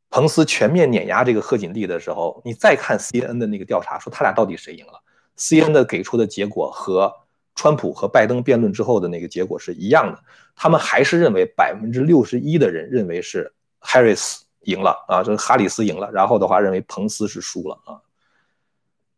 [0.10, 5.04] 彭斯全面碾压这个贺锦丽的时候，你再看 C N 的那个调查，说他俩到底谁赢了
[5.36, 7.14] ？C N 的给出的结果和。
[7.60, 10.24] 川普和拜登辩论之后的那个结果是一样的，
[10.56, 18.00] 他们还是认为百分之六十一的人认为是 Harris 赢了啊，就是哈里斯赢了，然后的话认为彭斯是输了啊。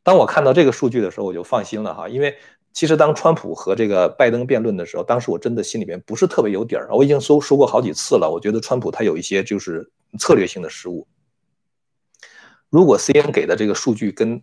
[0.02, 2.36] 当我看到这个数据的时候，我就放心了哈，因为
[2.74, 11.08] 其实当川普和这个拜登辩论的时候，当时我真的心里面不是特别有底儿，我已经说说过好几次了，我觉得川普他有一些就是策略性的失误。
[12.72, 14.42] 如果 C N 给的这个数据跟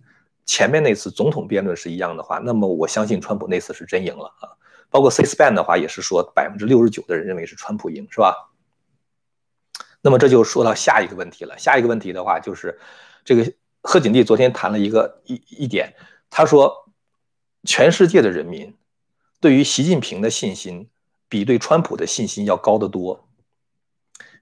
[0.49, 4.57] 前面那次总统辩论是一样的话，那么我相信川普那次是真赢了啊。
[4.89, 8.35] 包括 C-SPAN 的话也是说百分之六十九的人认为是川普赢，是吧？
[10.01, 11.59] 那么这就说到下一个问题了。
[11.59, 12.81] 下一个问题的话就是
[13.27, 15.95] 这个贺锦丽昨天谈了一个一一点，
[16.31, 16.91] 他说
[17.65, 18.75] 全世界的人民
[19.41, 20.89] 对于习近平的信心
[21.29, 23.28] 比对川普的信心要高得多。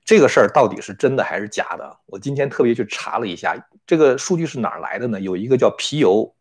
[0.06, 1.98] 这个事儿到底是真的还是假的？
[2.06, 5.20] 我今天特别去查了一下，这个数据是哪儿来的呢？
[5.20, 6.32] 有一个叫皮尤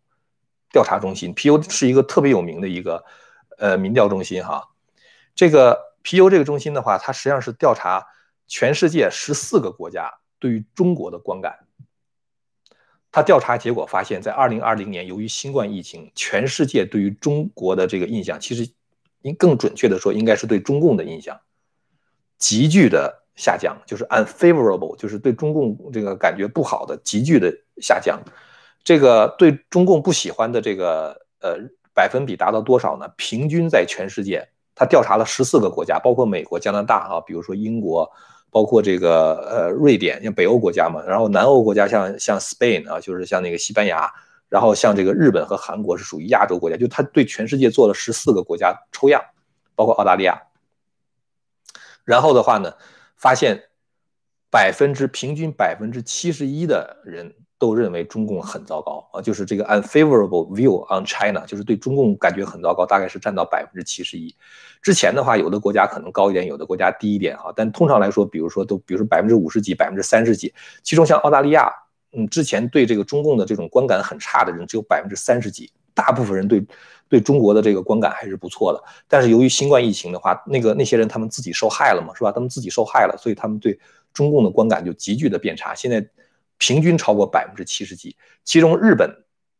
[0.71, 3.03] 调查中心，皮尤是一个特别有名的一个
[3.57, 4.69] 呃民调中心哈。
[5.33, 8.05] 这个皮尤这个中心的话，它实际上是调查
[8.47, 11.57] 全世界十四个国家对于中国的观感。
[13.11, 18.71] 他调查结果发现，在二零二零年，由于新冠疫情，全世界对于中国的这个印象，其实
[19.23, 21.41] 应更准确的说，应该是对中共的印象
[22.37, 23.23] 急剧的。
[23.35, 28.19] 下降就是 unfavorable，就是对中共这个感觉不好的急剧的下降。
[28.83, 31.57] 这个对中共不喜欢的这个呃
[31.93, 33.07] 百分比达到多少呢？
[33.17, 38.09] 平均在全世界，他调查了十四个国家，包括美国、加拿大啊，比如说英国，
[38.51, 41.03] 包括这个呃瑞典，像北欧国家嘛。
[41.03, 44.07] 然后南欧国家像像 Spain 啊，就是像那个西班牙，
[44.49, 46.77] 然后像这个日本和韩国是属于亚洲国家。
[46.77, 49.19] 就他对全世界做了十四个国家抽样，
[49.75, 50.41] 包括澳大利亚。
[52.03, 52.71] 然后的话呢？
[53.25, 53.59] 发现
[54.51, 64.31] 百分之平均百分之七十一的人都认为中共很糟糕啊，就是这个 unfavorable view on China，就是对中共感觉很糟糕，大概是占到百分之七十一。
[64.79, 71.67] 之前的话，有的国家可能高一点，有的国家低一点啊，但通常来说，比如说都，比如说百分之五十几、百分之三十几，其中像澳大利亚，
[72.11, 76.63] 嗯，之前对这个中共的这种观感很差的人只有百分之三十几，大部分人对。
[77.07, 82.31] 对中国的这个观感还是不错的，但是由于新冠疫情的话，那个那些人他们自己受害了嘛，是吧？
[82.31, 83.79] 他们自己受害了，所以他们对
[84.13, 85.75] 中共的观感就急剧的变差。
[85.75, 86.05] 现在
[86.57, 89.09] 平均超过百分之七十几，其中日本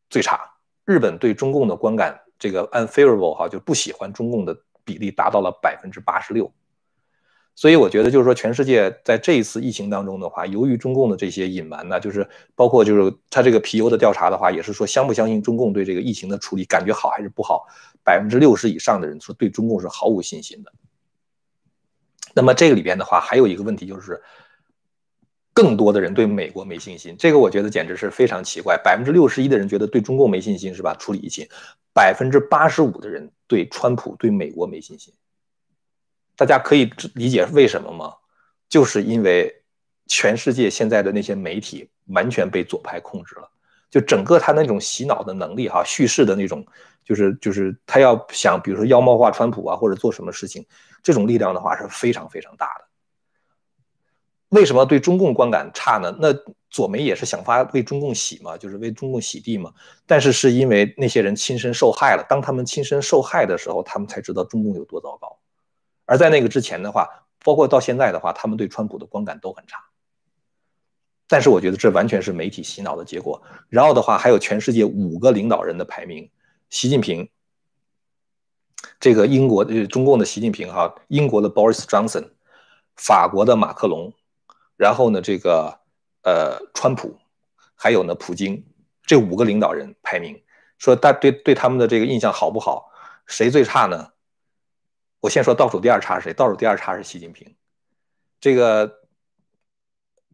[0.10, 0.40] 最差，
[0.86, 6.52] 日本对中共的观感这个 unfavorable 哈，就不喜欢中共的比例达到了百分之八十六。
[7.56, 17.66] 所以我觉得就是说，全世界在这一次疫情当中的话，由于中共的这些隐瞒呢，就是包括就是他这个皮尤的调查的话，也是说相不相信中共对这个疫情的处理，感觉好还是不好？
[18.04, 20.74] 百分之六十以上的人说对中共是毫无信心的。
[22.34, 24.22] 那么这个里边的话，还有一个问题就是，
[25.54, 27.16] 更多的人对美国没信心。
[27.18, 28.78] 这个我觉得简直是非常奇怪。
[28.84, 30.94] 百分之六十一的人觉得对中共没信心，是吧？
[31.00, 31.48] 处理疫情，
[31.94, 35.14] 百分之八十五的人对川普、对美国没信心。
[36.36, 38.14] 大家可以理解为什么吗？
[38.68, 39.54] 就是因为
[40.08, 43.50] 全世界现在的那些媒体完全被左派控制了，
[43.90, 46.66] 就整个他那种洗脑的能力哈，叙事的那种，
[47.04, 50.66] 就是就是他要想，比如说妖魔化川普啊，或者做什么事情，
[51.02, 52.86] 这种力量的话是非常非常大的。
[54.50, 56.16] 为什么对中共观感差呢？
[56.20, 56.34] 那
[56.70, 59.74] 左媒也是想发为中共洗嘛，就是为中共洗地嘛。
[60.06, 65.38] 但是是因为那些人亲身受害了，当他们亲身受害的时候，他们才知道中共有多糟糕。
[66.06, 67.08] 而在那个之前的话，
[67.44, 69.84] 包括到现在的话，他们对川普的观感都很差。
[71.28, 73.42] 但是我觉得这完全是媒体洗脑的结果。
[73.70, 76.30] 然后的话，还有全世界五个领导人的排名：
[76.70, 77.28] 习近平，
[79.00, 82.30] 这个英国呃中共的习近平哈，英国的 Boris Johnson，
[82.96, 84.14] 法国的马克龙，
[84.78, 85.80] 然后呢这个
[86.22, 87.18] 呃川普，
[87.74, 88.64] 还有呢普京，
[89.04, 90.44] 这五个领导人排名，
[90.78, 92.92] 说大对对他们的这个印象好不好？
[93.26, 94.12] 谁最差呢？
[95.26, 96.34] 我先说倒数第二差是谁？
[96.34, 97.56] 倒数第二差是习近平。
[98.40, 99.00] 这个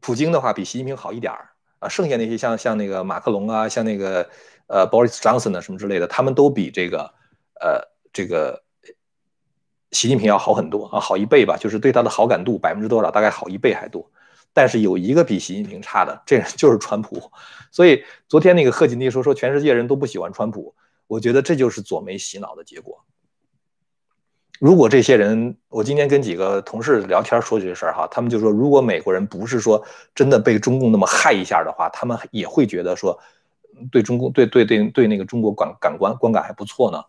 [0.01, 4.29] 普京的话比习近平好一点儿啊，剩下那些像像那个马克龙啊，像那个
[4.67, 7.13] 呃 Boris Johnson 啊什么之类的，他们都比这个
[7.61, 8.63] 呃这个
[9.91, 14.11] 习近平要好很多啊，好一倍吧，就是对他的好感度百分之多少，大概好一倍还多。
[14.51, 17.31] 但是有一个比习近平差的，这人就是川普。
[17.71, 20.75] 所以昨天那个贺锦丽说说全世界人都不喜欢川普，
[21.07, 23.05] 我觉得这就是左媒洗脑的结果。
[24.61, 33.19] 如果这些人，我今天跟几个同事聊天说这些事儿哈，他们就说，如果美国人不是说真的被中共那么害一下的话，他们也会觉得说，
[33.91, 37.01] 对中共对对对对那个中国感感官观感还不错呢。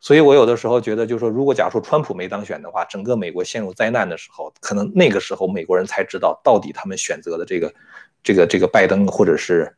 [0.00, 7.74] 所以我有的时候觉得，就是说，如果假如说川普没当选的话，整个美国陷入灾难的时候，可能那个时候美国人才知道到底他们选择的这个
[8.22, 9.76] 这个这个拜登或者是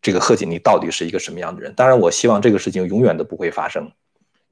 [0.00, 1.74] 这个贺锦丽到底是一个什么样的人。
[1.74, 3.90] 当然，我希望这个事情永远都不会发生。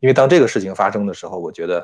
[0.04, 1.82] 因为当这个事情发生的时候，我觉得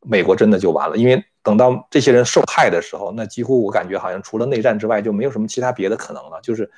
[0.00, 0.96] 美国真的就完了。
[0.96, 6.40] 因为等到这些人受害的时候，那几乎我感觉好像除了内战之外，就没有什么其他别的可能了。
[6.42, 6.68] 就是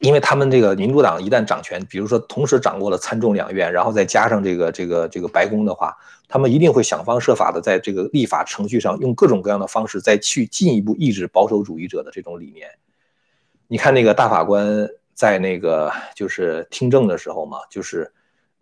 [0.00, 5.96] 因为他们这个民主党一旦掌权，比如说同时掌握了参众两院，然后再加上这个这个这个白宫的话，
[6.26, 12.68] 他们一定会想方设法的在这个立法程序上用各种各样的方式再去进一步抑制保守主义者的这种理念。
[13.68, 18.12] 你看那个大法官在那个就是听证的时候嘛，就是。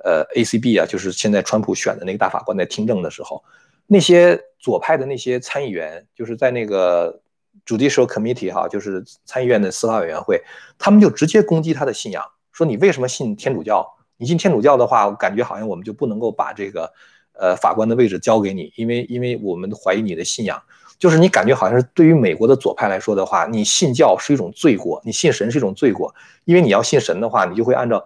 [0.04, 3.42] 呃，A C B 啊，就是现在川普选的那个大法官在听证的时候，
[3.86, 7.20] 那些左派的那些参议员，就是在那个
[7.64, 10.42] Judicial Committee 哈，就是参议院的司法委员会，
[10.76, 13.86] 他们就直接攻击他的信仰，说你为什么信天主教？
[14.16, 16.92] 你信天主教的话，我感觉好像我们就不能够把这个
[17.34, 20.60] 呃法官的位置交给你，因为因为我们怀疑你的信仰，
[20.98, 26.12] 就是你感觉好像是对于美国的左派来说的话，你信教是一种罪过，你信神是一种罪过，
[26.44, 28.04] 因为你要信神的话，你就会按照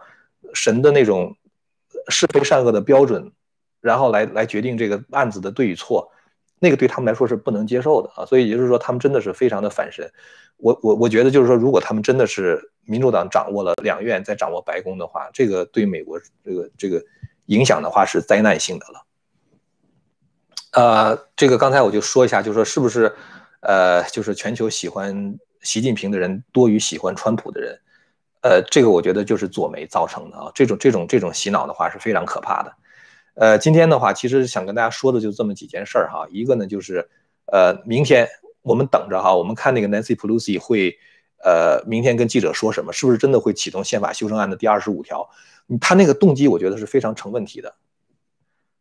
[0.52, 1.35] 神的那种。
[2.08, 3.32] 是非善恶的标准，
[3.80, 6.10] 然后来来决定这个案子的对与错，
[6.58, 10.10] 那个对他们来说是不能接受的啊，所以也就是说，他们真的是非常的反神。
[10.58, 17.04] 我我我觉得就是说，如果他们真的是民主党掌握了两院，再掌握白宫的话，这个对美国这个这个
[17.46, 19.02] 影响的话是灾难性的了。
[20.72, 23.14] 呃，这个刚才我就说一下，就是说是不是
[23.60, 27.78] 呃，就是全球喜欢习近平的人多于喜欢川普的人。
[28.46, 32.72] 呃，这个我觉得就是左媒造成的啊，这种这种这种洗脑的话是非常可怕的。
[33.35, 36.28] 呃，今天的话，其实想跟大家说的就这么几件事儿哈。
[36.30, 37.09] 一个呢就是，
[37.46, 38.28] 呃，明天
[38.62, 40.96] 我们等着哈，我们看那个 Nancy Pelosi 会，
[41.42, 45.28] 呃，明天跟记者说什么，是不是真的会启动宪法修正案的第二十五条？
[45.80, 47.74] 他那个动机我觉得是非常成问题的。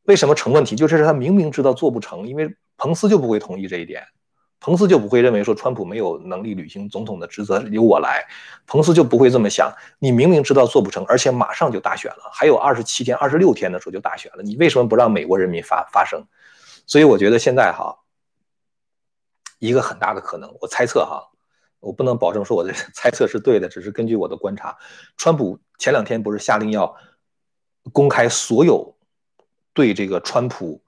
[0.04, 0.76] 为什么成问题？
[0.76, 4.04] 就是他明明知道做不成，因为彭斯就不会同意这一点。
[4.66, 8.26] 彭斯就不会认为说川普没有能力履行总统的职责，由我来。
[8.66, 9.72] 彭斯就不会这么想。
[10.00, 16.26] 你明明知道做不成，而且马上就大选了，还有二十七天、二十六天的时候就大选了，你为什么不让美国人民发发声？
[16.88, 17.96] 所以我觉得现在哈，
[19.60, 21.30] 一个很大的可能，我猜测哈，
[21.80, 24.76] 我不能保证说我的 猜测是对的，只是根据我的观察。
[25.16, 26.96] 川普前两天不是下令要
[27.94, 28.98] 公开所有
[29.76, 30.82] 对这个川普。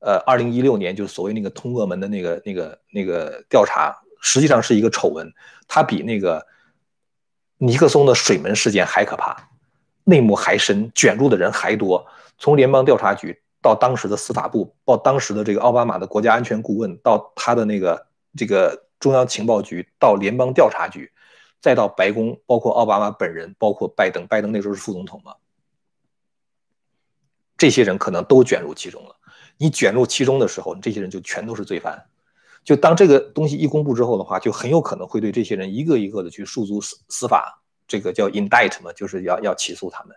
[0.00, 5.30] 呃，二零一六年就是所谓那个通俄门的那个、那个、那个调查，实际上是一个丑闻，
[5.68, 6.46] 它比那个
[7.58, 9.50] 尼克松的水门事件还可怕，
[10.04, 12.06] 内幕还深，卷入的人还多。
[12.38, 21.12] 从联邦调查局到当时的司法部，到当时的这个奥巴马的国家安全顾问，到他的那个这个中央情报局，到联邦调查局，
[21.60, 25.34] 再到白宫，包括奥巴马本人，包括拜登，拜登那时候是副总统嘛，
[27.58, 29.16] 这些人可能都卷入其中了。
[29.60, 32.02] 你卷入其中的时候，这些人就全都是罪犯。
[32.64, 40.16] 就当这个东西一公布之后的话，就很有可能会对这些人一个一个的去诉诸司司法，这个叫 indict 嘛，就是要要起诉他们。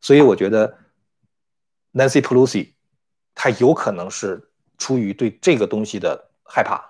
[0.00, 0.78] 所以我觉得。
[1.96, 2.72] Nancy Pelosi，
[3.36, 6.84] 他有可能是出于对这个东西的害怕，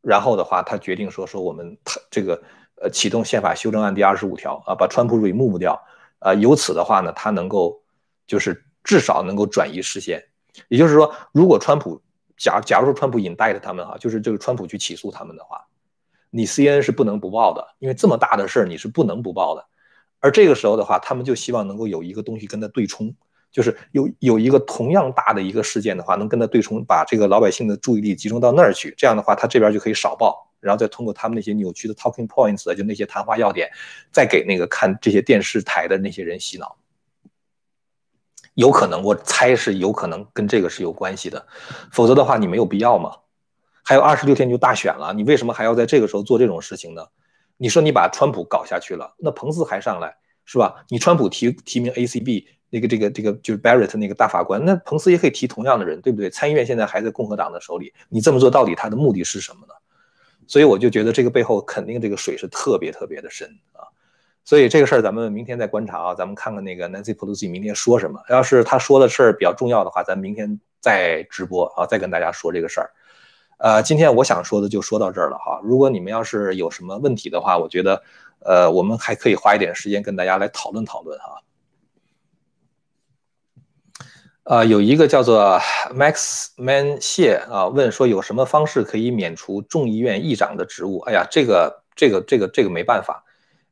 [0.00, 2.42] 然后的话，他决定说说我们他这个
[2.80, 5.78] 呃启动宪法修正案第二十五条啊，把川普 remove 掉
[6.20, 7.78] 啊，由此的话呢，他能够
[8.26, 10.24] 就是至少能够转移视线。
[10.68, 12.00] 也就是说，如果川普
[12.36, 15.66] 假假如说川普引带着他们哈，就是这个川普去起诉他们的话，
[16.30, 19.64] 你 CNN 是不能不报的，因为这么大的事儿你是不能不报的。
[20.20, 23.14] 而这个时候的话，他们就希望能够有一个东西跟他对冲。
[23.50, 33.70] 就是有有一个同样大的一个事件的话，能跟他对冲，把这个老百姓的注意力集中到那儿去，这样的话，他这边就可以少报，然后再通过他们那些扭曲的 talking points，就那些谈话要点，
[34.12, 36.76] 再给那个看这些电视台的那些人洗脑。
[38.58, 41.46] 有可能，我猜是有可能跟这个是有关系的，
[41.92, 43.12] 否则的话，你没有必要嘛。
[43.84, 47.06] 还有二十六天就大选了，你为什么还要在这个时候做这种事情呢？
[47.56, 50.84] 你说你把川普搞下去了，那彭斯还上来是吧？
[50.88, 52.46] 你川普提提名 ACB。
[52.70, 56.28] 那个这个这个就是 Barrett 那个大法官，那彭斯也可以提同样的人，对不对？
[56.28, 59.72] 参议院现在还在共和党的手里，你这么做到底他的目的是什么呢？
[60.48, 63.86] 所以我就觉得这个背后肯定这个水是特别特别的深啊。
[64.48, 68.18] 所以这个事儿咱们明天再观察啊，咱们看看那个 Nancy Pelosi 明天说什么。
[68.30, 72.90] 要是他说的事儿比较重要的话，咱明天再直播啊，再跟大家说这个事儿。
[73.58, 75.60] 呃，今天我想说的就说到这儿了哈。
[75.62, 78.02] 如果你们要是有什么问题的话，我觉得
[78.40, 81.42] 呃我们还可以花一点时间跟大家来讨论讨论哈。
[84.44, 85.60] 呃，有一个叫做
[85.92, 91.00] Max Man 谢啊，问说有什么方式可以免除众议院议长的职务？
[91.00, 93.22] 哎呀，这个这个这个这个没办法，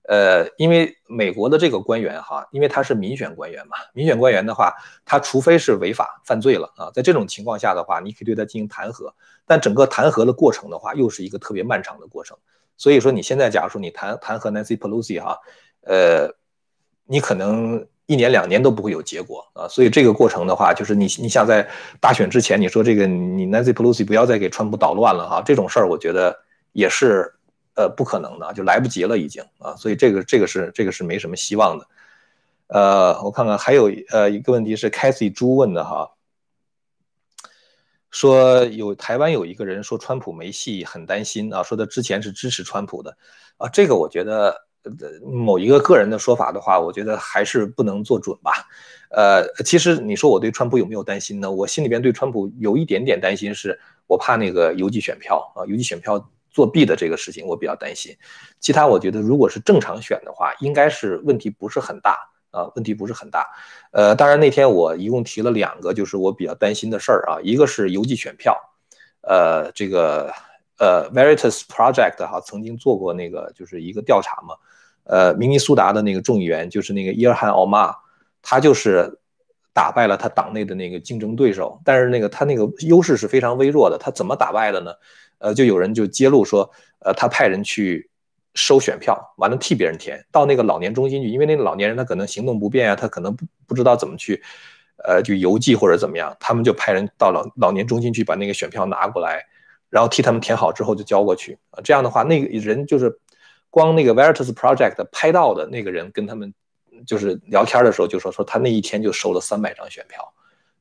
[0.08, 4.72] 呃，因为美国的这个官员哈，因为他是民选官员嘛，民选官员的话，
[5.04, 9.12] 他除非是违法犯罪了啊，在这种情况下的话，你可以对他进行弹劾，
[9.46, 12.36] 但整个弹劾的过程的话，又是一个特别漫长的过程。
[12.76, 15.38] 所以说，你现在假如说你弹弹劾 Nancy Pelosi 哈，
[15.82, 16.34] 呃，
[17.06, 17.86] 你可能。
[18.08, 26.38] 一年两年都不会有结果啊，所以这个过程的话，就是你你想在大选之前，你说这个你 Nancy Pelosi 不要再给川普捣乱了哈，这种事儿我觉得
[26.70, 27.34] 也是
[27.76, 31.86] 呃不可能的，就来不及了已经啊，所以这个这个是这个是没什么希望的。
[32.66, 36.10] 呃，我看看还有呃一个问题是 Cathy 朱问的哈，
[38.10, 43.16] 说有台湾有一个人说川普没戏，很担心啊，说他之前是支持川普的
[43.58, 44.66] 啊，这个我觉得。
[45.24, 48.52] 某一个个人的说法的话，我觉得还是不能做准吧。
[49.10, 51.50] 呃，其实你说我对川普有没有担心呢？
[51.50, 58.16] 我心里边对川普有一点点担心，是我怕那个邮寄选票啊，邮寄选票作弊的这个事情我比较担心。
[58.58, 62.16] 其他我觉得如果是正常选的话，应该是问题不是很大
[62.50, 63.46] 啊，问题不是很大。
[63.92, 68.56] 呃，当然那天我一共提了两个，就是我比较担心的事儿啊，一个是邮寄选票，
[69.20, 70.32] 呃，这个
[70.78, 74.54] 呃 Veritas Project 哈曾经做过那个就是一个调查嘛。
[75.04, 77.94] 呃，明尼苏达的那个众议员就是那个伊尔汗奥马，
[78.40, 79.20] 他就是
[79.72, 83.98] 打败了他党内的那个竞争对手，但是那个他那个优势是非常微弱的。
[83.98, 84.90] 他怎么打败的呢？
[85.38, 86.70] 呃，就有人就揭露说，
[87.00, 88.10] 呃，他派人去
[88.54, 94.42] 收选票，完了替别人填到那个老年中心去，因为那个老年人他可能行动不便啊，他可能不不知道怎么去，
[95.04, 99.44] 呃，就邮寄或者怎么样，他们就派人到老老年中心去把那个选票拿过来，
[99.90, 101.80] 然后替他们填好之后就交过去啊。
[101.84, 103.18] 这样的话，那个人就是。
[103.68, 106.54] 光那个 Veritas Project 拍到的那个人跟他们
[107.06, 110.32] 就是聊天的时候就说说他那一天就收了三百张选票，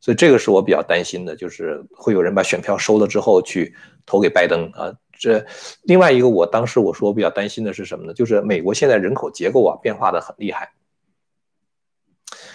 [0.05, 4.93] 所以这个是我比较担心的，就是会有人把选票收了之后去投给拜登啊。
[5.17, 5.43] 这
[5.81, 8.13] 另外一个我当时我说我比较担心的是什么呢？
[8.13, 10.73] 就是美国现在人口结构啊变化的很厉害。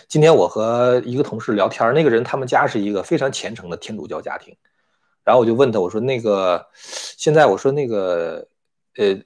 [0.07, 4.57] 今天我和一个同事聊天，那个人他们家是一个非常虔诚的天主教家庭，
[5.25, 8.47] 然后我就问他我说那个现在我说那个
[8.97, 9.21] 呃。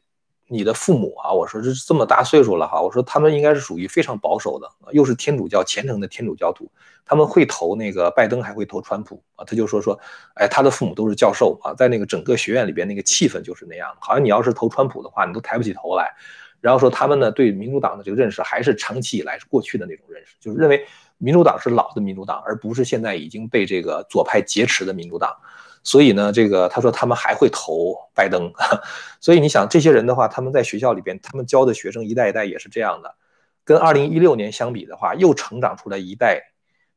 [0.46, 6.70] 你的父母啊，我说这这么大岁数了哈，我说他们应该是属于非常保守的，又是天主教虔诚的天主教徒，
[7.04, 9.44] 他们会投那个拜登，还会投川普啊。
[9.44, 9.98] 他就说说，
[10.34, 16.14] 哎，他的父母都是教授啊，在那个整个学院里边那个气氛就是那样，好像你要是投川普的话，你都抬不起头来。
[16.60, 20.86] 然后说他们呢对民主党的这个认识还是长期以来是过去的那种认识，就是认为
[21.18, 25.34] 民主党是老的民主党，而不是现在已经被这个左派劫持的民主党。
[25.84, 28.50] 所以呢，这个他说他们还会投拜登，
[29.20, 33.14] 所以你想这些人的话，他们在学校里边，他们教的学生一代一代也是这样的，
[33.64, 36.40] 跟二零一六年相比的话，又成长出来一代，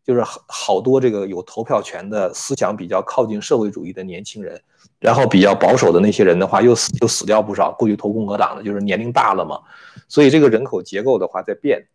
[0.05, 4.61] 就是好好多这个有投票权的思想比较靠近社会主义的年轻人，
[5.01, 9.59] 然后比较保守的那些人的话，又死又死掉不少，过去投共和党的，就是年龄大了嘛，
[10.07, 11.85] 所以这个人口结构的话在变，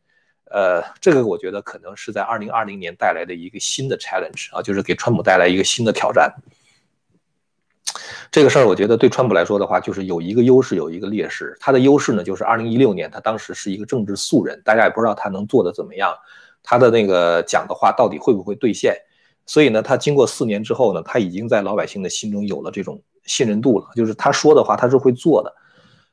[0.51, 6.31] 呃，这个我觉得可能是在二零二零年带来的一个新的 challenge 啊，就是给川普带来一个新的挑战。
[8.31, 11.57] 这个事儿我觉得对川普来说的话，就是有一个优势，有一个劣势。
[11.61, 16.15] 他的优势呢，就是二零一六年他当时是一个政治素人，大家也不知道他能做的怎么样。
[16.63, 18.97] 他的那个讲的话到底会不会兑现？
[19.45, 25.55] 所以呢，他经过四年之后呢，他已经在老百姓的心中有了这种信任度了，就是他说的话他是会做的，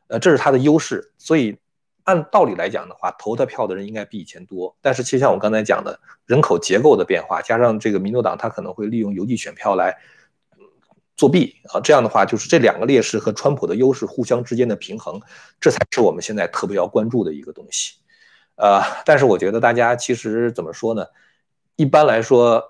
[0.08, 1.14] 呃，这是他的优势。
[1.20, 1.56] 所以
[2.04, 4.76] 按道理来讲的话，投他票的人应该比以前多。
[4.82, 9.96] 但是其实像我刚才讲的，人口结构的变化，加上这个民主党他可能会利用邮寄选票来
[11.20, 15.20] 作弊啊，这样的话就是这两个劣势和川普的优势互相之间的平衡，
[15.60, 17.96] 这才是我们现在特别要关注的一个东西。
[18.56, 21.06] 呃，但是我觉得大家其实怎么说呢？
[21.76, 22.64] 一般来说，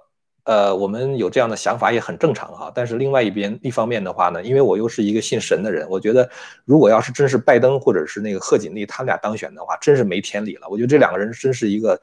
[0.46, 2.72] 呃，我们有这样的想法也很正常哈。
[2.74, 6.28] 但是另外一边一方面的话呢，因为我又是一个信神的人，我觉得
[6.66, 10.68] 如果要是真是拜登或者是那个贺锦丽他们俩当选的话，真是没天理了。
[10.68, 12.02] 我觉得这两个人真是一个，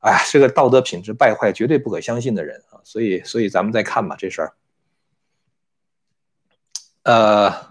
[0.00, 2.76] 哎呀，这个道德品质败坏、绝对不可相信的人啊。
[2.84, 4.52] 所以，所以咱们再看吧这事儿。
[7.04, 7.70] 呃。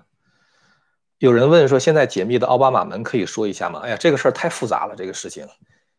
[1.21, 3.82] 有人问说，现在解密的奥巴马门可以说一下吗？
[3.84, 5.45] 哎呀，这个事儿太复杂了，这个事情，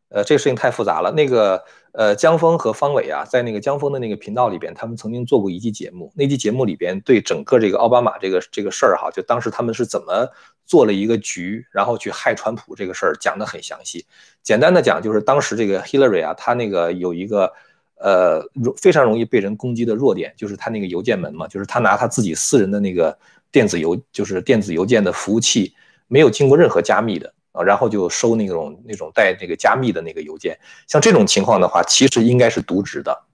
[0.09, 1.13] 呃，这个事情太复杂了。
[1.13, 1.63] 那个，
[1.93, 10.27] 呃，江峰和方伟啊，在那个江峰的那个频道里边，他们曾经做过一期节目，那期节目里边对整个这个奥巴马这个这个事儿哈，就当时他们是怎么
[10.65, 14.07] 做了一个局，然后去害川普这个事儿讲的很详细。
[14.43, 17.53] 简单的讲，就是当时这个 Hillary 啊，他那个有一个
[18.01, 18.43] 呃
[18.77, 23.17] 非常容易被人攻击的弱点，就是他那个邮件门嘛，就是他拿他自己私人的那个。
[23.53, 25.75] 电子邮就是电子邮件的服务器
[26.07, 33.25] 没有经过任何加密的啊，然后就收那种那种带那个加密的那个邮件，像这种情况的话，其实应该是渎职的。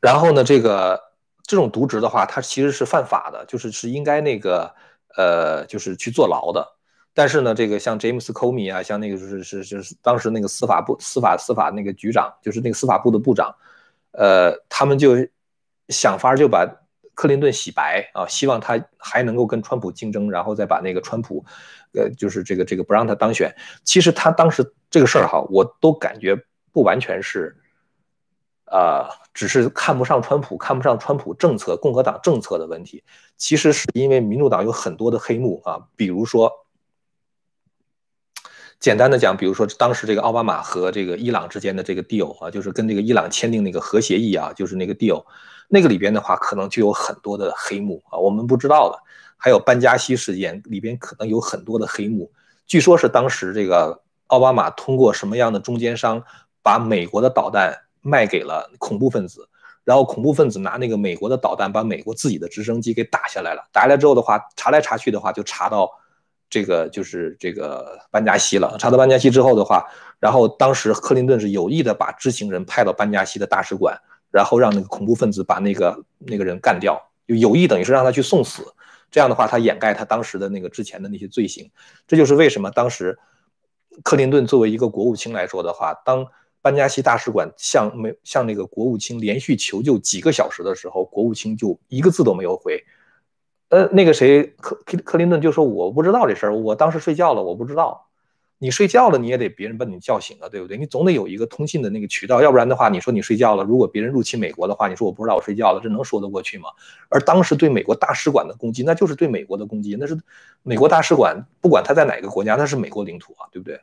[0.00, 0.98] 然后呢，这个
[1.42, 4.74] 这种渎职的话，它其实是犯法的，就是是应该那个
[5.14, 6.77] 呃，就是去坐牢的。
[7.18, 13.52] 但是呢，这个像 James Comey 啊，像那个就是是是当时那个司法部司法司法那个局长，就是那个司法部的部长，
[14.12, 15.16] 呃，他们就
[15.88, 16.64] 想法就把。
[17.20, 21.44] 克林顿洗白啊，希望他还能够跟川普竞争，然后再把那个川普，
[21.92, 23.52] 呃，就是这个这个不让他当选。
[23.82, 26.40] 其实他当时这个事儿哈，我都感觉
[26.70, 27.56] 不完全是，
[28.66, 29.04] 呃，
[29.34, 33.02] 只是看不上川普，看不上川普政策、共和党政策的问题。
[33.36, 36.52] 其实是因为民主党有很多的黑幕啊，比如说，
[38.80, 45.24] 简单的讲，比如说当时这个奥巴马和这个伊朗之间的这个 deal 啊，就是跟这个伊朗签订那个核协议啊，就是那个 deal。
[45.68, 48.98] 那个里边的话，可能就有很多的黑幕啊，我们不知道的。
[49.36, 52.30] 还有班加西事件里边可能有很多的黑幕。
[52.66, 56.22] 据说是当时这个奥巴马通过什么样的中间商，
[56.62, 59.48] 把美国的导弹卖给了恐怖分子，
[59.84, 63.68] 然后恐怖分子拿那个美国的导弹把美国自己的直升机给打下来了。
[63.72, 65.90] 打下来之后的话，查来查去的话，就查到
[66.50, 68.76] 这个就是这个班加西了。
[68.78, 69.84] 查到班加西之后的话，
[70.18, 74.00] 然后当时克林顿是有意的把知情人派到班加西的大使馆。
[74.30, 78.62] 然后让那个恐怖分子把那个那个人干掉，就有意等于是让他去送死。
[79.10, 81.70] 这样的话，他掩盖他当时的那个之前的那些罪行。
[82.06, 83.18] 这就是为什么当时
[84.04, 86.26] 克林顿作为一个国务卿来说的话，当
[86.60, 92.84] 班加西大使馆向没向那个国务卿连续求救几个小时的时候，国务卿就一个字都没有回。
[93.68, 98.06] 呃，那个谁克克克林顿就说我不知道这事儿，我当时睡觉了，我不知道。
[98.60, 100.76] 你睡觉了，你也得别人把你叫醒了，对不对？
[100.76, 106.70] 你总得有一个通信的那个渠道，要不然的话，你说你睡觉了，如果别人入侵美国的话，你说我不知道我睡觉了，这能说得过去吗？
[107.08, 110.18] 而当时对美国大使馆的攻击，那就是对美国的攻击，那是
[110.64, 113.80] 美国大使馆，不管他在哪个国家，那是美国领土啊，对不对？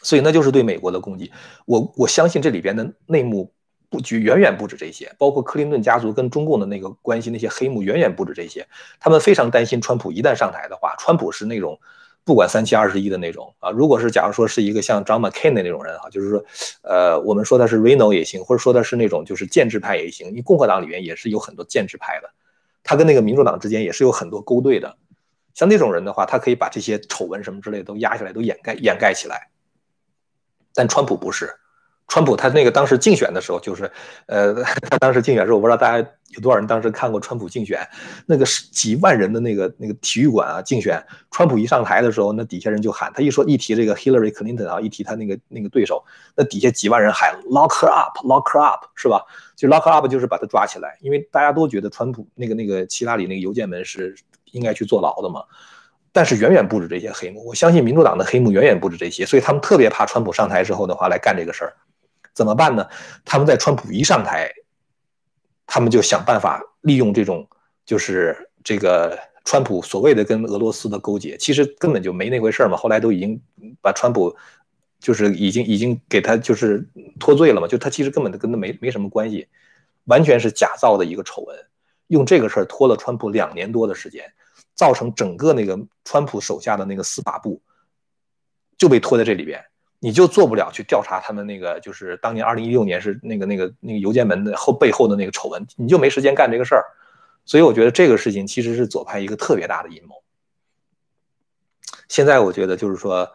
[0.00, 1.30] 所以那就是对美国的攻击。
[1.66, 3.52] 我我相信这里边的内幕
[3.90, 8.66] 布局远远不止这些，包括克林顿家族跟中共的那个关系，那些黑幕远远不止这些。
[9.00, 11.78] 他们非常担心川普一旦上台的话，川普是那种。
[12.24, 16.44] 不管三七二十一的那种啊，如果是假如说是一个像 John McCain 的那种人哈，就是说，
[16.82, 22.28] 呃，我们说他是 Reno 也行，或者说他是那种就是建制派也行，你共和党里面也是有很多建制派的，
[22.82, 24.94] 他跟那个民主党之间也是有很多勾兑的，
[25.54, 29.48] 像那种人的话，他可以把这些丑闻什么之类的都压下来，都掩盖掩盖起来，
[30.74, 31.50] 但川普不是。
[32.08, 33.90] 川普他那个当时竞选的时候，就是，
[34.26, 34.54] 呃，
[34.90, 37.86] 他当时竞选时候，我不知道大家有多少人当时看过川普竞选，
[38.26, 46.02] 那个是几万人的那个那个体育馆啊，竞选川普一上台的时候，那底下人就喊他一说一提这个 Hillary Clinton 啊，一提他那个那个对手，
[46.34, 49.22] 那底下几万人喊 Lock her up，Lock her up，是吧？
[49.54, 54.16] 就 Lock her up 就是把他抓起来，因为大家都觉得川普那个那个希拉里那个邮件门是
[54.52, 55.42] 应该去坐牢的嘛。
[56.10, 57.44] 但是远远不止这些黑幕。
[57.44, 61.74] 我相信民主党的黑幕远远不止这些，所以他们特别怕川普上台之后的话来干这个事儿。
[62.38, 62.86] 怎么办呢？
[63.24, 64.48] 他们在川普一上台，
[65.66, 67.48] 他们就想办法利用这种，
[67.84, 72.76] 就是这个川普所谓的跟俄罗斯的勾结，其实根本就没那回事嘛。
[72.76, 73.42] 后来都已经
[73.80, 74.36] 把川普，
[75.00, 79.48] 就是已经已经给他就是脱罪了嘛，就他其实根本跟他没没什么关系，
[80.04, 81.58] 完全是假造的一个丑闻，
[82.06, 84.32] 用这个事儿拖了川普两年多的时间，
[84.76, 87.60] 造成整个那个川普手下的那个司法部
[88.76, 89.60] 就被拖在这里边。
[90.00, 96.84] 你就做不了去调查他们那个，就是当年二零一六年是那个那个那个邮件门的后背后的那个丑闻，你就没时间干这个事儿。
[97.44, 100.14] 所以我觉得这个事情其实是左派一个特别大的阴谋。
[102.06, 103.28] 现在我觉得就是说，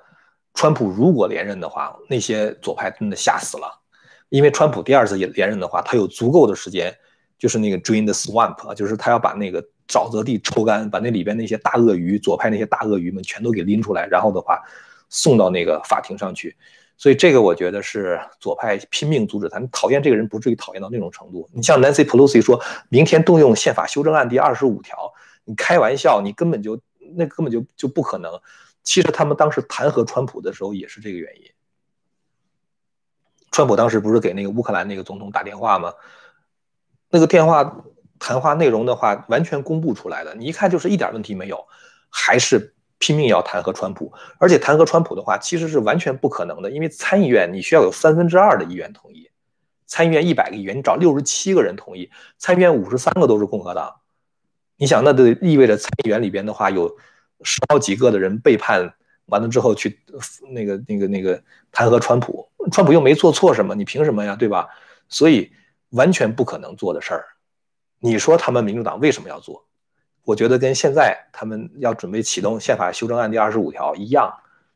[0.53, 3.81] 川普如果连任的话，那些左派真的吓死了，
[4.29, 6.95] 因为川普第二次也连任的话，他有足够的时间，
[7.37, 14.61] 就是那个 drain the swamp 啊，就是他要把那个沼泽地抽干，把那里边那些大鳄鱼，左派那些大鳄鱼们全都给拎出来，然后的话。
[15.13, 16.57] 送到那个法庭上去，
[16.97, 19.59] 所以这个我觉得是左派拼命阻止他。
[19.59, 21.47] 你讨厌这个人不至于讨厌到那种程度。
[21.53, 22.59] 你像 Nancy Pelosi 说
[22.89, 25.13] 明天动用宪法修正案第二十五条，
[25.45, 26.79] 你开玩笑，你根本就
[27.15, 28.41] 那根本就就不可能。
[28.81, 31.51] 其实他们当时弹劾川普的时候也是这个原因。
[33.51, 35.93] 川普当时不是给那个乌克兰那个总统打电话吗？
[37.11, 37.83] 那个电话
[38.17, 41.67] 谈话内容的话完全公布出来的，你一看就是一点问题没有，
[42.09, 42.73] 还是。
[43.03, 49.29] 拼命要弹劾川普，而且弹劾川普的话，其实是完全不可能的，因为参议院你需要有三分之二的议员同意，
[49.85, 53.93] 参议院一百个议员，你找六十七个人同意，参议院五十三个都是共和党，
[54.77, 56.95] 你想，那就意味着参议员里边的话有
[57.41, 58.93] 十好几个的人背叛，
[59.25, 59.99] 完了之后去
[60.51, 61.43] 那个那个那个
[61.73, 64.69] 弹劾川普，川普又没做错什么，你凭什么呀，对吧？
[65.09, 65.51] 所以
[65.89, 67.25] 完全不可能做的事儿，
[67.99, 69.65] 你说他们民主党为什么要做？
[70.25, 74.33] 我觉得跟现在他们要准备启动宪法修正案第二十五条一样，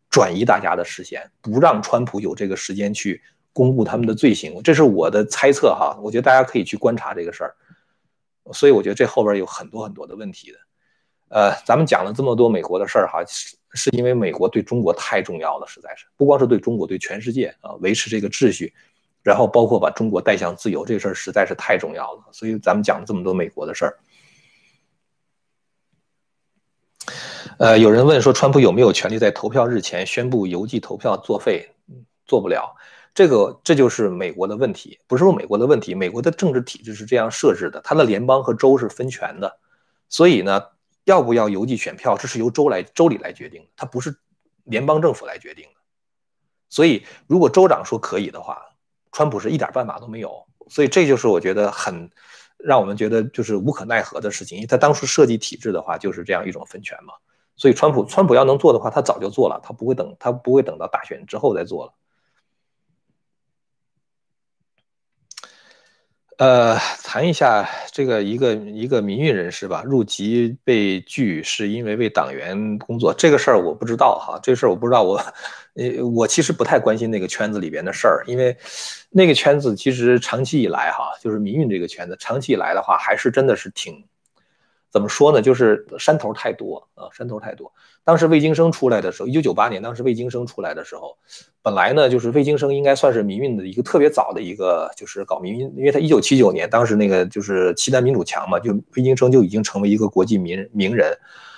[0.10, 3.22] 转移大家的视线，不让川普有这个时间去
[3.54, 5.98] 公布他们的罪行，这是我的猜测哈。
[6.02, 7.56] 我觉得大家可以去观察这个事儿，
[8.52, 10.58] 所以我觉得这后边有很多很多的问题的。
[11.30, 18.74] 呃，咱们讲了这么多美国的事儿哈，是是因为美国对中国太重要了，实在是不光是对中国，对全世界啊，维持这个秩序，
[19.24, 22.24] 然后包括把中国带向自由，这事儿实在是太重要了。
[22.32, 23.98] 所以咱们讲了这么多美国的事儿。
[27.60, 31.68] 呃，有人问说，川普有没有权利在投票日前宣布邮寄投票作废？
[32.28, 32.76] 做不了，
[33.16, 39.58] 这个这就是美国的问题，不是说美国的问题，美国的政治体制是这样设置的，它的联邦和州是分权的，
[40.08, 40.62] 所以呢，
[41.06, 44.16] 要不要邮寄选票，这是由州来州里来决定的，它不是
[44.66, 45.72] 联邦政府来决定的。
[46.70, 48.62] 所以，如果州长说可以的话，
[49.12, 50.46] 川普是一点办法都没有。
[50.70, 52.12] 所以，这就是我觉得很
[52.60, 57.14] 让我们觉得就是无可奈何的事情，因为他当初设计体制的话就是这样一种分权嘛。
[57.58, 61.94] 所以，川普川普要能做的话，他早就做了，他不会等，他不会等到大选之后再做了。
[66.38, 75.18] 呃，谈一下这个一个一个民运人士吧，入籍被拒是因为为党员工作，这个事儿我不知道哈，这事儿我不知道，我
[75.74, 78.56] 呃我其实不太关心那个圈子里边的事儿，因为
[79.10, 84.06] 那个圈子其实长期以来哈，就是民运这个圈子，长期以来的话，还是真的是挺。
[84.90, 85.42] 怎么说呢？
[85.42, 87.72] 就是山头太多啊，山头太多。
[88.04, 91.18] 当时魏京生出来的时候，一九九八年，当时魏京生出来的时候，
[91.62, 101.18] 本来呢，就是魏京生应该算是民运的一个特别早的一个，就是搞民运，因为他一九七九年，当时那个就是西南民主强嘛，就魏京生就已经成为一个国际名名人。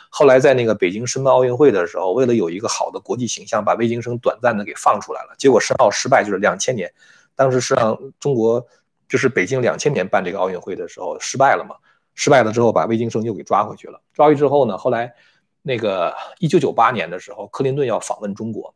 [0.10, 5.36] 后来在那个北京申办奥运会的时候，为了有一个好的国际形象，把魏京生短暂的给放出来了。
[5.38, 6.92] 结果申奥失败，就是两千年，
[7.36, 8.66] 当时是让中国
[9.08, 11.76] 就是北京两千年办这个奥运会的时候失败了嘛。
[12.20, 14.02] 失败了之后，把魏京生又给抓回去了。
[14.14, 15.14] 抓回去之后呢，后来
[15.62, 18.76] 那个一九九八年的时候，克林顿要访问中国。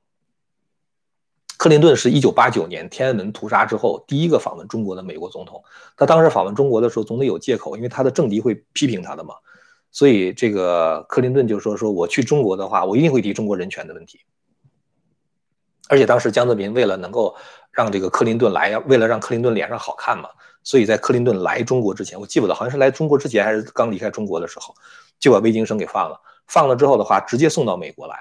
[1.58, 5.62] 克林顿是一九八九年天安门屠杀之后第一个访问中国的美国总统。
[5.98, 9.36] 他当时访问中国的时候，总得有借口，因为他的政敌会批评他的嘛。
[9.92, 14.22] 所以这个克林顿就说：“说我去中国的话，我一定会提中国人权的问题。”
[15.90, 17.36] 而且当时江泽民为了能够
[17.72, 20.30] 让这个克林顿来，为了让克林顿脸上好看嘛。
[20.64, 24.74] 所以在克林顿来中国之前，我记不得，好像是来中国之前还是刚离开中国的时候，
[25.20, 26.20] 就把魏京生给放了。
[26.48, 28.16] 放了之后的话，直接送到美国来。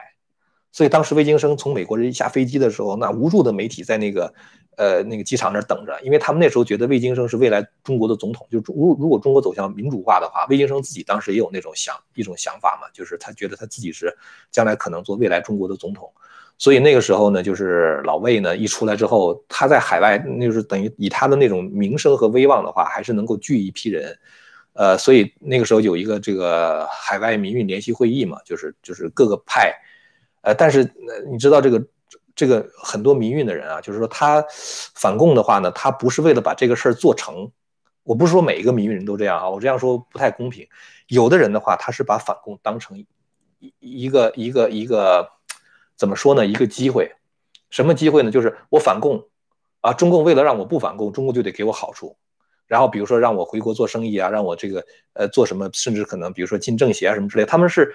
[0.71, 4.33] 所以当时魏京生从美国人下飞机的时候，那无数的媒体在那个
[4.77, 8.47] 呃那个机场那儿等着，因为他们那时候觉得魏京生是未来中国的总统。
[8.51, 14.17] 就如如果中国走向民主化的话，魏京生自己当时也有那种想一种想法嘛，就是他觉得他自己是
[14.51, 16.11] 将来可能做未来中国的总统。
[16.63, 24.17] 所以那个时候呢，就是老魏呢一出来之后，他在海外，那就是等于以他的那种名声和威望的话，还是能够聚一批人，
[24.75, 29.75] 呃，所以那个时候有一个这个海外民运联席会议嘛，就是就是各个派，
[30.43, 30.89] 呃，但是
[31.33, 31.85] 你知道这个
[32.37, 34.45] 这个很多民运的人啊，就是说他
[34.95, 37.51] 反共的话呢，他不是为了把这个事儿做成，
[38.05, 40.65] 我不是说每一个民运人都这样啊，我这样说不太公平，
[41.09, 45.29] 有的人的话，他是把反共当成一一个一个一个
[46.03, 47.13] 怎么说呢，一个机会，
[47.71, 48.31] 什么机会呢？
[48.33, 49.29] 就是我反共
[49.83, 52.17] 啊，中共为了让我不反共，中共就得给我好处。
[52.67, 57.95] 然后比如说让我回国做生意啊，让我这个呃做什么，甚至可能比如说进政协啊什么之类，他们是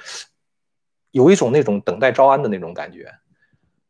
[1.12, 3.12] 有一种那种等待招安的那种感觉。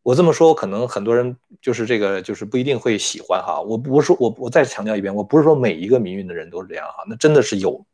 [0.01, 3.61] 我这么说，可能很多人就是这个就是不一定会喜欢哈。
[3.61, 7.85] 我不是说我我再强调一遍，我不是说每一个民运的人都是这样哈，那真的是有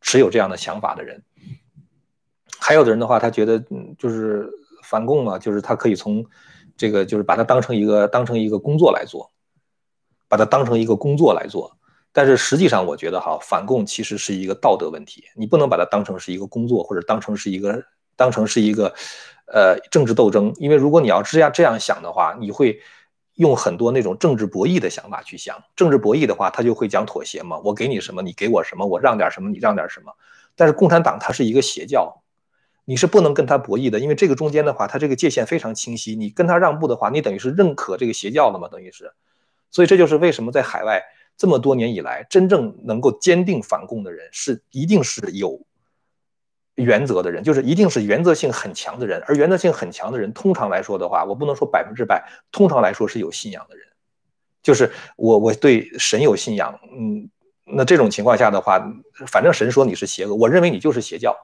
[0.00, 1.20] 持有这样的想法的人。
[2.60, 4.50] 还有的人的话，他觉得嗯就是
[4.84, 6.24] 反共嘛，就是他可以从
[6.76, 9.30] 这个就是把它当成一个当成一个工作来做，
[10.28, 11.76] 把它当成一个工作来做。
[12.12, 17.82] 但是实际上，我觉得哈，反共其实是一个道德问题，你不能把它当成是一个工作，或者当成是一个
[18.14, 18.94] 当成是一个，
[19.52, 20.52] 呃，政治斗争。
[20.58, 22.78] 因为如果你要这样这样想的话，你会
[23.34, 25.60] 用很多那种政治博弈的想法去想。
[25.74, 30.12] 政治博弈的话，他就会讲妥协嘛，我给你什么，你给我什么，我让点什么，你让点什么。
[30.54, 32.22] 但是共产党它是一个邪教，
[32.84, 36.14] 你是不能跟他博弈的，因为这个中间的话，他这个界限非常清晰。
[36.14, 39.12] 你跟他让步的话，你等于是认可这个邪教了嘛，等于是。
[39.70, 41.02] 所以这就是为什么在海外。
[41.36, 45.60] 这么多年以来，真正能够坚定反共的人，是一定是有
[46.76, 49.20] 原则的人，就是一定是原则性很强的人。
[49.26, 53.84] 而原则性很强的人，通常来说的话，我不能说百分之百，通常来说是有信仰的人。
[54.62, 57.28] 就是我我对神有信仰，嗯，
[57.64, 58.78] 那这种情况下的话，
[59.26, 61.36] 反正神说你是邪恶，我认为你就是邪教。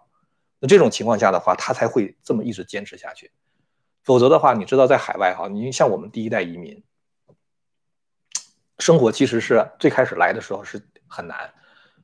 [0.60, 3.32] 那这种情况下的话，他才会这么一直坚持下去。
[4.04, 6.82] 否则的话，你知道，在海外哈，你像我们第一代移民。
[8.78, 11.52] 生活其实是最开始来的时候是很难。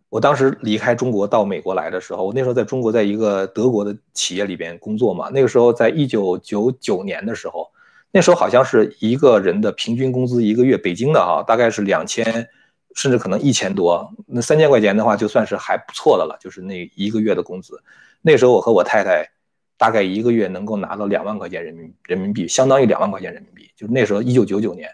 [0.08, 5.30] 我当时离开中国到美国来的时候，我那时候在中国在一个德国的企业里边工作嘛。
[5.30, 7.70] 那个时候在一九九九年的时候，
[8.12, 12.48] 那时候好像是一个人的平均工资一个月，北京的哈大概是两千，
[12.96, 14.12] 甚至可能一千多。
[14.26, 17.80] 那三千块钱的话就算是还不错的了，就是那一个月的工资。
[18.22, 19.30] 那时候我和我太太
[19.76, 23.70] 大概一个月能够拿到两万块钱人民人民币，相当于两万块钱人民币。
[23.76, 24.90] 就是那时候一九九九年。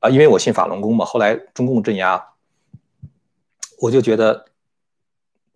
[0.00, 2.22] 啊，因为我信法轮功嘛，后来中共镇压，
[3.80, 4.44] 我就觉得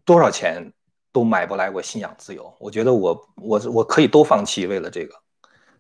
[0.06, 0.72] 多少钱
[1.12, 2.50] 都买不来我信仰自由。
[2.58, 5.14] 我觉得我我我可以都放弃，为了这个，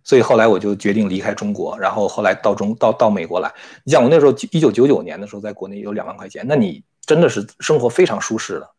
[0.02, 3.52] 所以后来我就决定离开中国，然后后来到中到到美国来。
[3.84, 8.70] 你像我那时候一九九九年的时候，在国内有两万块钱，那你真的是生活非常舒适的，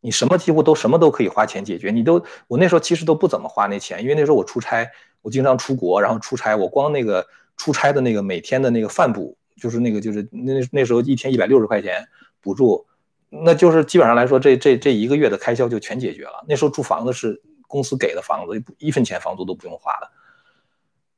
[0.00, 1.90] 你什么几乎都什么都可以花钱解决。
[1.90, 4.88] 你都我那时候其实都不怎么花那钱，因为那时候我出差，
[5.22, 7.26] 我经常出国，然后出差，我光那个。
[7.56, 12.04] 出差的那个每天的那个饭补，就是那个就是那那时候一天一百六十块钱
[12.42, 12.84] 补助，
[13.28, 16.44] 那就是基本上来说，这这这一个月的开销就全解决了。
[16.48, 20.10] 那时候住房子是公司给的房子，一分钱房租都不用花的，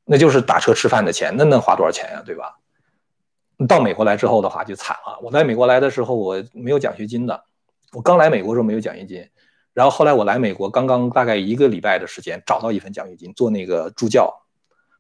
[0.07, 2.57] 那就是打车吃饭的钱，那能花多少钱呀，对吧？
[3.67, 5.19] 到美国来之后的话就惨了。
[5.21, 7.45] 我在美国来的时候我没有奖学金的，
[7.93, 9.29] 我刚来美国的时候没有奖学金，
[9.75, 14.33] 然后后来我来美国刚刚大概一个礼拜的时间找到一份奖学金做那个助教。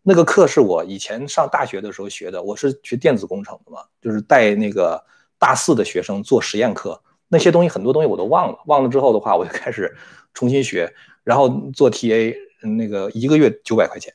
[0.03, 5.05] 那个课是我以前上大学的时候学的，我是学电子工程的嘛，就是带那个
[5.39, 9.95] 大四的学生做实验课，那些东西很多东西我都忘了，忘了之后的话，我就开始
[10.33, 10.95] 重新学，
[11.25, 12.35] 然后做 TA，
[12.77, 14.15] 那个一个月九百块钱，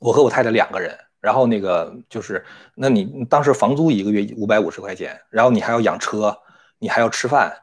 [0.00, 2.44] 我和我太太两个人，然后那个就是，
[2.74, 6.36] 那你当时房租一个月五百五十块钱，然后你还要养车，
[6.80, 7.56] 你还要吃饭。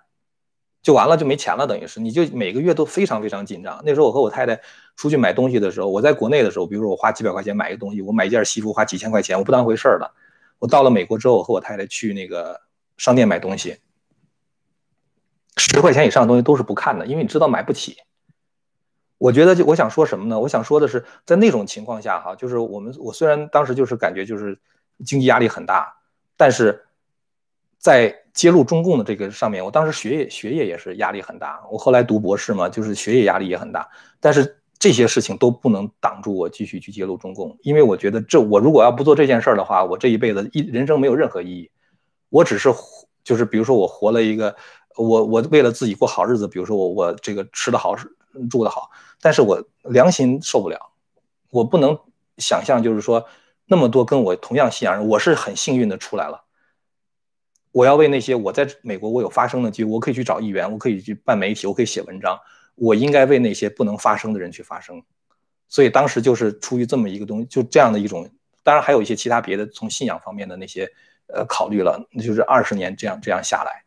[0.84, 3.82] 就完了，就没钱了，等于是你就每个月都非常非常紧张。
[3.84, 4.62] 那时候我和我太太
[4.96, 10.14] 出去买东西的时候，我在国内的时候，比如说我花几百块钱买一个东西，我买一件西服花几千块钱，我不当回事儿了。
[10.60, 12.62] 我到了美国之后，我和我太太去那个
[12.96, 13.78] 商店买东西，
[15.58, 17.98] 十块钱以上的东西都是不看的，因为你知道买不起。
[19.18, 20.40] 我觉得就我想说什么呢？
[20.40, 24.60] 我想说的是，在那种情况下哈，就是我们我虽然当时就是感觉就是
[25.06, 25.98] 经济压力很大，
[26.36, 26.86] 但是
[27.78, 28.24] 在。
[28.38, 31.60] 揭露中共的这个上面，我当时学业学业也是压力很大。
[31.72, 33.90] 我后来读博士嘛，就是学业压力也很大。
[34.20, 41.72] 但是这些事情都不能挡住我继续去揭露中共，因为我觉得这我如果要不做这件事儿的话，我这一辈子一人生没有任何意义。
[42.30, 42.72] 我只是
[43.24, 44.56] 就是比如说我活了一个
[44.98, 47.96] 我我为了自己过好日子，比如说我我这个吃的好
[48.52, 48.92] 住的好，
[49.22, 50.92] 但是我良心受不了，
[51.50, 52.00] 我不能
[52.38, 53.26] 想象就是说
[53.66, 56.44] 那么多跟我同样信仰人，我是很幸运的出来了。
[57.72, 62.40] 我要为那些我在美国我有发声的机会，我可以去找议员，我可以去办媒体，我可以写文章。
[62.76, 65.04] 我应该为那些不能发声的人去发声。
[65.68, 68.30] 所以当时就是出于这么一个东西，就这样的一种，
[68.64, 70.90] 当然还有一些其他别的从信仰方面的那些
[71.28, 72.08] 呃考虑了。
[72.12, 73.84] 那就是二十年这样这样下来，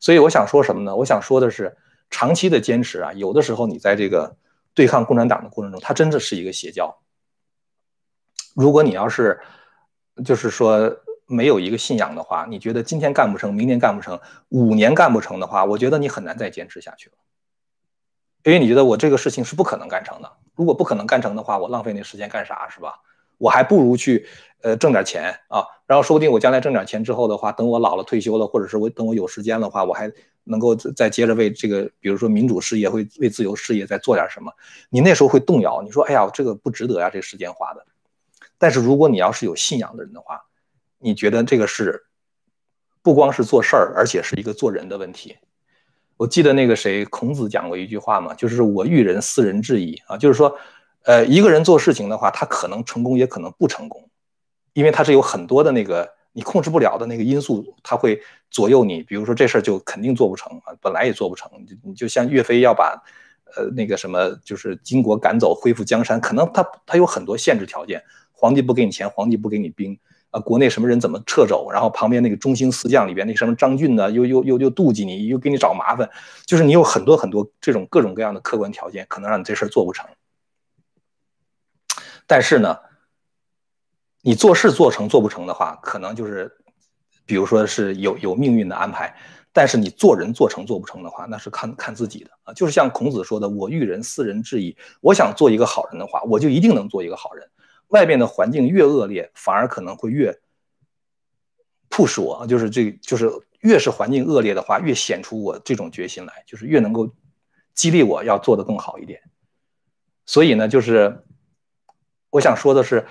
[0.00, 0.96] 所以我想说什么呢？
[0.96, 1.76] 我想说的是，
[2.10, 4.36] 长期的坚持啊，有的时候你在这个
[4.74, 6.98] 对抗共产党的过程中，它真的是一个邪教。
[8.54, 9.40] 如果你要是
[10.24, 10.96] 就是说
[11.26, 17.16] 没有一个信仰的话，你觉得今天干不成，明天干不成，五年干不成的话，我觉得你很难再坚持下去了，
[18.44, 20.30] 因为你觉得我这个事情是不可能干成的。
[20.54, 23.00] 如果不可能干成的话，我浪费那时间干啥是吧？
[23.38, 24.28] 我还不如去
[24.62, 30.12] 呃挣点钱啊，然后说不定我将来挣点钱之后的话，等我老了退休了，或者是我等我有时间的话，我还
[30.44, 34.52] 能够再接着为这个，比如说民主事业，会为自由事业再做点什么。
[34.90, 37.84] 你那时候会动摇，你说哎呀，这个不值得呀，这时间花的。
[38.56, 40.40] 但是如果你要是有信仰的人的话，
[40.98, 42.04] 你觉得这个是
[43.02, 45.36] 不光是做事儿，而且是一个做人的问题。
[46.16, 50.56] 我记得那个谁，孔子讲过一句话嘛，就是“我育人，斯人至矣”啊，就是说，
[51.02, 54.08] 呃，一个人做事情的话，他可能成功，也可能不成功，
[54.72, 58.20] 因为他是有很多的那个你控制不了的那个因素，他会
[58.50, 59.02] 左右你。
[59.04, 61.50] 比如说这事儿就肯定做不成啊，本来也做不成。
[61.82, 63.00] 你就像岳飞要把，
[63.56, 68.02] 呃，那个什么，就是金国赶走，恢复江山，可能他他有很多限制条件。
[68.32, 69.96] 皇帝不给你钱，皇帝不给你兵，
[70.30, 71.70] 啊，国内什么人怎么撤走？
[71.70, 76.10] 然后旁边那个中兴四将里边那什么张俊呢，又又又又妒忌你，又给你找麻烦，
[76.44, 80.04] 就是你有很多很多这种各种各样的客观条件，可能让你这事儿做不成。
[82.26, 82.76] 但是呢，
[84.26, 86.50] 你做事做成做不成的话，可能就是，
[87.26, 89.14] 比如说是有有命运的安排。
[89.52, 92.54] 但是你做人做成做不成的话，那是看看自己的啊。
[92.54, 97.46] 就是像孔子说的：“我欲人，斯人至矣。”我想做一个好人的话，我就一定能做一个好人。
[97.88, 100.34] 外面的环境越恶劣，反而可能会越
[101.90, 107.08] 促使我，就是这，就是越是环境恶劣的话，越显出我这种决心来，就是越能够
[107.74, 109.20] 激励我要做得更好一点。
[110.24, 111.24] 所以呢，就是
[112.30, 113.06] 我想说的是。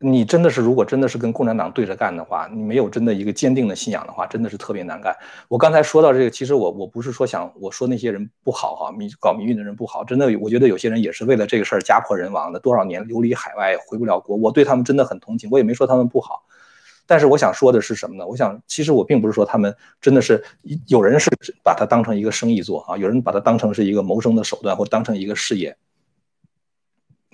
[0.00, 5.16] 你真的是，如果真的是跟共产党对着干的话，你没有真的一个坚定的信仰的话，真的是特别难干。
[5.48, 16.42] 我刚才说到这个，其实我我不是说想我说那些人不好哈，民搞民运的人不好，真的，我觉得有些人也是为了这个事儿家破人亡的，多少年流离海外回不了国，我对他们真的很同情，我也没说他们不好。
[17.06, 18.26] 但是我想说的是什么呢？
[18.26, 20.42] 我想，其实我并不是说他们真的是
[20.86, 21.30] 有人是
[21.62, 25.76] 把它当成一个生意做啊，有人把它当成是一个谋生的手段，或当成一个事业。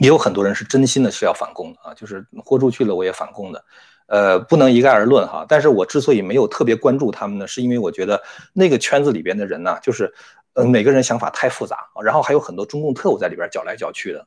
[0.00, 3.64] 也有很多人是真心的是要反攻的啊，就是豁出去了我也反攻的，
[4.06, 5.44] 呃，不能一概而论哈。
[5.46, 8.22] 但是我之所以没有特别关注他们呢，是因为我觉得
[8.54, 10.10] 那个圈子里边的人呢，就是，
[10.54, 14.26] 呃，每个人想法太复杂，然后还有很多中共特务在里边搅来搅去的，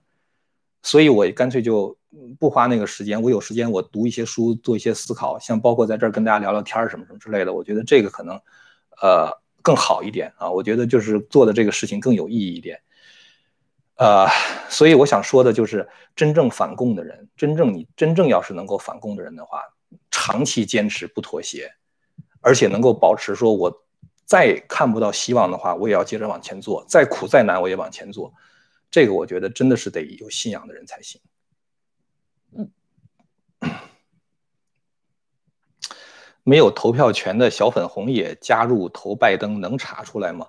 [0.84, 1.98] 所以我干脆就
[2.40, 3.20] 不花那个时间。
[3.20, 8.40] 我有时间我读一些书，做一些思考，像包括在这儿跟大家聊聊天什么什么之类的，我觉得这个可能，
[9.02, 9.32] 呃，
[9.64, 10.52] 更好一点啊。
[10.52, 12.80] 我觉得就是做的这个事情更有意义一点。
[13.96, 14.28] 呃，
[14.70, 19.64] 所以我想说的就是，真正反共的人，真正你真正要是能够反共的人的话，
[20.10, 21.72] 长期坚持不妥协，
[22.42, 23.86] 而且能够保持说，我
[24.26, 28.34] 再看不到希望的话，我也要接着往前做，再苦再难我也往前做。
[28.90, 31.22] 这个我觉得真的是得有信仰的人才行。
[32.56, 32.72] 嗯，
[36.44, 40.48] 没有投票权的小粉红也加入投拜登，能查出来吗？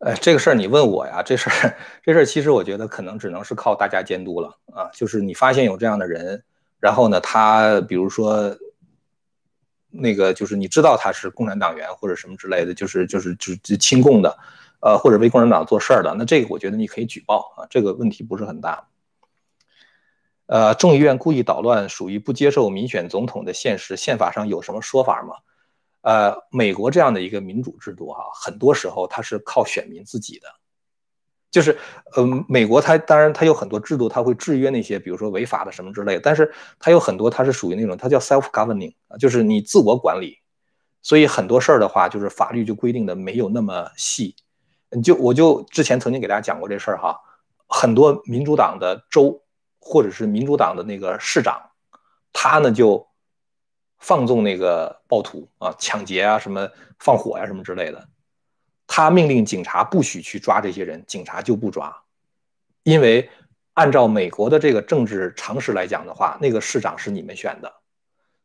[0.00, 1.22] 哎，这个事儿你问我呀？
[1.22, 4.90] 这事儿，这事儿其实我觉得可能只能是靠大家监督了啊。
[4.94, 6.42] 就是你发现有这样的人，
[6.78, 8.56] 然后呢，他比如说
[9.90, 14.38] 那个，就是你知道他是共产党员或者什么之类的，就是就是就亲共的，
[14.80, 18.86] 呃，或者为共产党做事儿的，那这个我觉得你可以举报啊，这个问题不是很大。
[20.46, 25.34] 呃，众议院故意捣乱，属于不接受民选总统的现实，宪法上有什么说法吗？
[26.02, 30.48] 呃，美国这样的一个民主制度哈，很多时候它是靠选民自己的，
[31.50, 31.76] 就是，
[32.16, 40.38] 嗯，美国它当然它有很多制度，它会制约那些比如说违法的什么之类，但是它有很多它是属于那种它叫 self governing，就是你自我管理，
[41.02, 44.34] 所以很多事儿的话，就是法律就规定的没有那么细，
[44.90, 47.20] 你就我就之前曾经给大家讲过这事儿哈，
[47.66, 49.42] 很多民主党的州
[49.78, 51.60] 或者是民主党的那个市长，
[52.32, 53.09] 他呢就。
[54.00, 58.08] 放纵那个暴徒啊，抢劫啊，什么放火呀，什么之类的。
[58.86, 62.02] 他命令警察不许去抓这些人，警察就不抓，
[62.82, 63.30] 因为
[63.74, 67.72] 按照美国的这个政治常识来讲的话，那个市长是你们选的，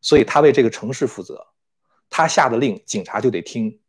[0.02, 1.48] 所以他为这个城市负责，
[2.12, 3.80] 他下的令警察就得听。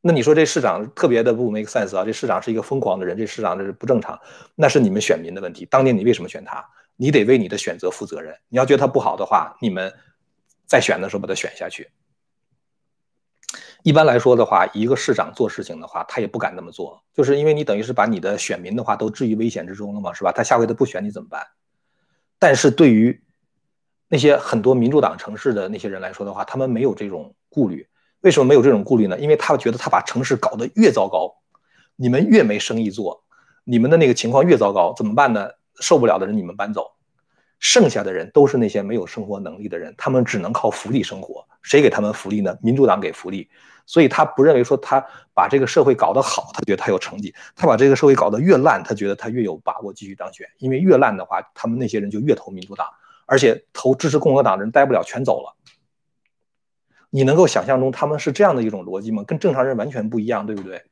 [0.00, 2.04] 那你说这市长特别的不 make sense 啊？
[2.04, 4.20] 这市长是一个疯狂的人，这市长这是不正常，
[4.54, 5.64] 那是你们选民的问题。
[5.66, 6.64] 当年你为什么选他？
[7.02, 8.32] 你得为你的选择负责任。
[8.48, 9.92] 你要觉得他不好的话，你们
[10.66, 11.90] 在选的时候把他选下去。
[13.82, 20.30] 一般来说的话，一个市长做事情的话，他也不敢那么做，就是因为你等于是把你的选民的话都置于危险之中了嘛，是吧？
[20.30, 21.44] 他下回他不选你怎么办？
[22.38, 23.20] 但是对于
[24.06, 27.88] 那些很多民主党城市的那些人来说的话，他们没有这种顾虑，
[28.20, 29.18] 为什么没有这种顾虑呢？
[29.18, 31.34] 因为他觉得他把城市搞得越糟糕，
[31.96, 33.24] 你们越没生意做，
[33.64, 35.50] 你们的那个情况越糟糕，怎么办呢？
[35.82, 36.92] 受不了的人你们搬走，
[37.58, 41.46] 剩下的人都是那些没有生活能力的人，他们只能靠福利生活。
[41.60, 42.56] 谁给他们福利呢？
[42.62, 43.50] 民主党给福利。
[43.84, 45.04] 所以他不认为说他
[45.34, 50.46] 把这个社会搞得好，他觉得他有成绩；他把这个社会搞得越烂，他觉得他越有把握继续当选。
[50.58, 52.86] 因为越烂的话，他们那些人就越投民主党，
[53.26, 55.56] 而且投支持共和党的人待不了，全走了。
[57.10, 59.24] 你能够想象中他们是这样的一种逻辑吗？
[59.24, 60.84] 跟正常人完全不一样，对不对？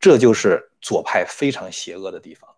[0.00, 2.55] 这就是左派非常邪恶的地方。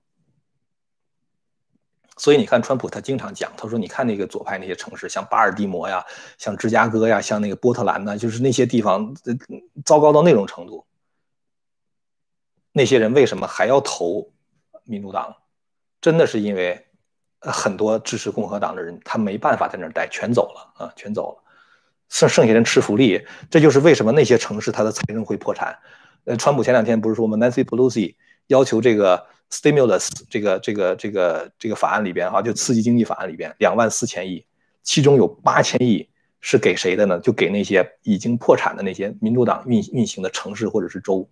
[2.19, 6.05] 所以你看，川普他经常讲，他说：“你看那个左派那些城市，像巴尔的摩呀，
[6.37, 9.15] 像芝加哥呀，像那个波特兰呐，就是那些地方，
[9.85, 10.85] 糟糕到那种程度。
[12.73, 14.33] 那些人为什么还要投
[14.83, 15.33] 民主党？
[16.01, 16.87] 真的是因为
[17.39, 21.43] 很多支持共和党的人，他没办法在那儿待，全走了啊，全走了，
[22.09, 23.25] 剩剩下人吃福利。
[23.49, 25.79] 这就是为什么那些城市它的财政会破产。
[26.25, 28.17] 呃，川普前两天不是说吗？Nancy Pelosi
[28.49, 34.45] 要求这个。” Stimulus 这个这个这个这个法案里边哈，就刺激经济法案里边两万四千亿，
[34.83, 36.09] 其中有八千亿
[36.41, 37.19] 是给谁的呢？
[37.21, 41.29] 就给那些已经破产的那些民主党运运行的城市或者是州，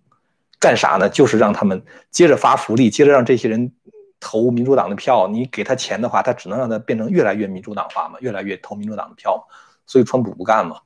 [0.58, 1.08] 干啥呢？
[1.08, 3.70] 就是让他们接着发福利，接着让这些人
[4.18, 5.28] 投民主党的票。
[5.28, 9.54] 你给他钱的话，他只能让他变成越来越民主党化嘛，越来越投民主党的票嘛。
[9.86, 10.80] 所以川普不干嘛。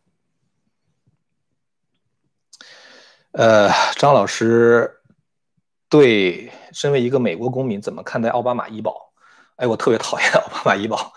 [3.33, 4.97] 呃，张老师。
[5.89, 9.13] 对，身为一个美国公民，怎么看待奥巴马医保？
[9.57, 11.13] 哎，我特别讨厌 奥巴马医保。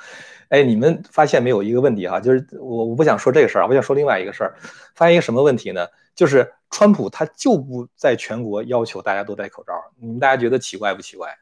[0.49, 4.55] 哎，你们发现没有一个问题哈，就是我我不想说这个事儿，我想说另外一个事儿。
[4.93, 5.87] 发现一个什么问题呢？
[6.13, 11.35] 就是川普他就不在全国要求大家都戴口罩，你们大家觉得奇怪不奇怪？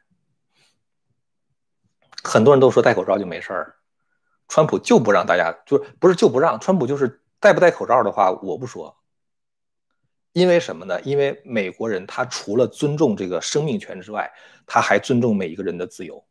[2.22, 3.74] 很多人都说戴口罩就没事儿，
[4.48, 8.96] 川普就不让大家，就不是就不让，川普就是戴不戴口罩的话，我不说。
[10.32, 11.00] 因为什么呢？
[11.02, 14.30] 因为美国人他除了尊重这个生命权之外，
[14.66, 16.24] 他还尊重每一个人的自由。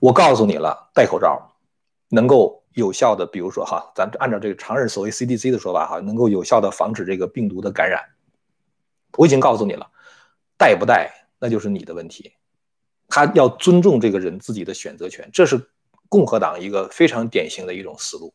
[0.00, 1.54] 我告诉你了，戴口罩
[2.08, 8.02] 能够有效的，比如说哈，咱按照这个常人所谓 CDC 的说法哈，能够有效的防止这个病毒的感染。
[9.16, 9.88] 我已经告诉你了，
[10.56, 12.32] 戴不戴那就是你的问题。
[13.08, 15.70] 他要尊重这个人自己的选择权，这是
[16.08, 18.32] 共和党一个非常典型的一种思路。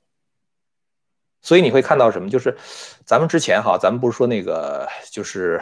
[1.46, 2.28] 所以你会看到什么？
[2.28, 2.58] 就是
[3.06, 5.62] 咱们之前哈，咱们不是说那个，就是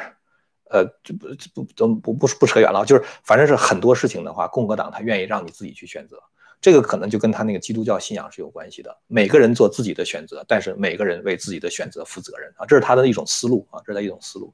[0.69, 1.27] 呃，这不
[1.65, 6.15] 不不不不不扯远了，就是反正是很多事情的话，共和党他愿意让你自己去选择，
[6.61, 8.97] 这个可能就跟他那个基督教信仰是有关系的。
[9.07, 14.53] 每个人做自己的选择，但是每个人为自己的选择负责任啊，这是他的一种思路啊，这是他一种思路。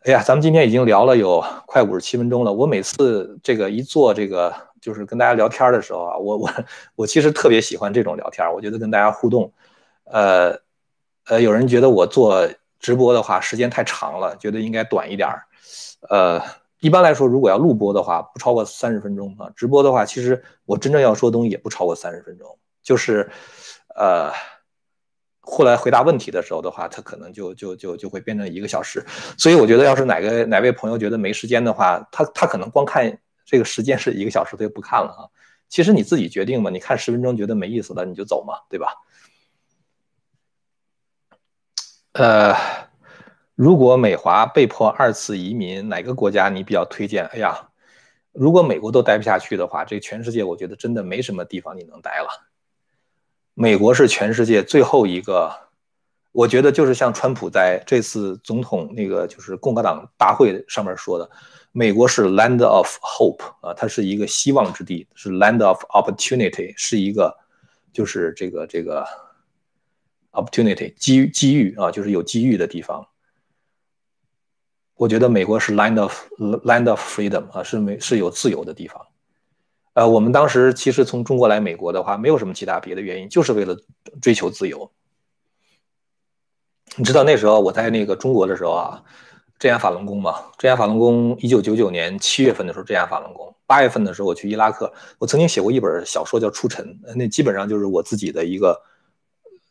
[0.00, 2.52] 哎呀，咱们今天已经聊了有快五十七分钟了。
[2.52, 6.50] 我每次这个一做这个，就是跟大家聊天的时候啊，我我
[6.96, 9.52] 我其实特别喜欢这种聊天，我觉得跟大家互动。
[10.12, 10.58] 呃，
[11.26, 12.48] 呃，有人觉得我做
[12.78, 15.44] 直播的话时间太长了，觉得应该短一点儿。
[16.08, 16.42] 呃，
[16.80, 19.50] 一般来说，如果要录播的话，不超过三十分钟啊。
[19.54, 22.58] 直播的话，其实我真正要说东西也不超过三十分钟。
[22.82, 23.30] 就是，
[23.94, 24.32] 呃，
[25.40, 29.04] 后来回答问题的时候的话，它可能就就就就会变成一个小时。
[29.36, 35.22] 所以我觉得，要是哪个哪位朋友觉得没时间的话，他他可能光看这个时间是一个小时，他就不看了啊。
[35.68, 38.88] 其实你自己决定嘛，你看十分钟觉得没意思了，你就走嘛，对吧？
[42.12, 42.56] 呃，
[43.54, 47.24] 如果美华被迫二次移民，哪个国家你比较推荐？
[47.26, 47.68] 哎呀，
[48.32, 52.28] 如果美国都待不下去的话，这全世界我觉得真的没什么地方你能待了。
[53.54, 55.52] 美国是全世界最后一个，
[56.32, 61.30] 我觉得就是像川普在这次总统那个就是共和党大会上面说的，
[61.70, 67.36] 美国是 land of hope 啊，它是一个希望之地，是 land of opportunity，是一个
[67.92, 69.06] 就是这个这个。
[70.32, 73.06] Opportunity 机机遇啊，就是有机遇的地方。
[74.94, 79.06] 我觉得美国是 land of land of freedom 啊，是美是有自由的地方。
[79.94, 83.74] 呃，我们当时其实从中国来美国的话，没有什么其他别的原因，就是为了
[84.20, 84.90] 追求自由。
[86.96, 89.02] 你知道那时候我在那个中国的时候啊，
[89.58, 98.78] 镇压法轮功嘛，镇压法轮功，一九九九年七月份的时候镇压法轮功，八月份的时候我去伊拉克，我曾经写过一本小说叫《出尘》，那基本上就是我自己的一个。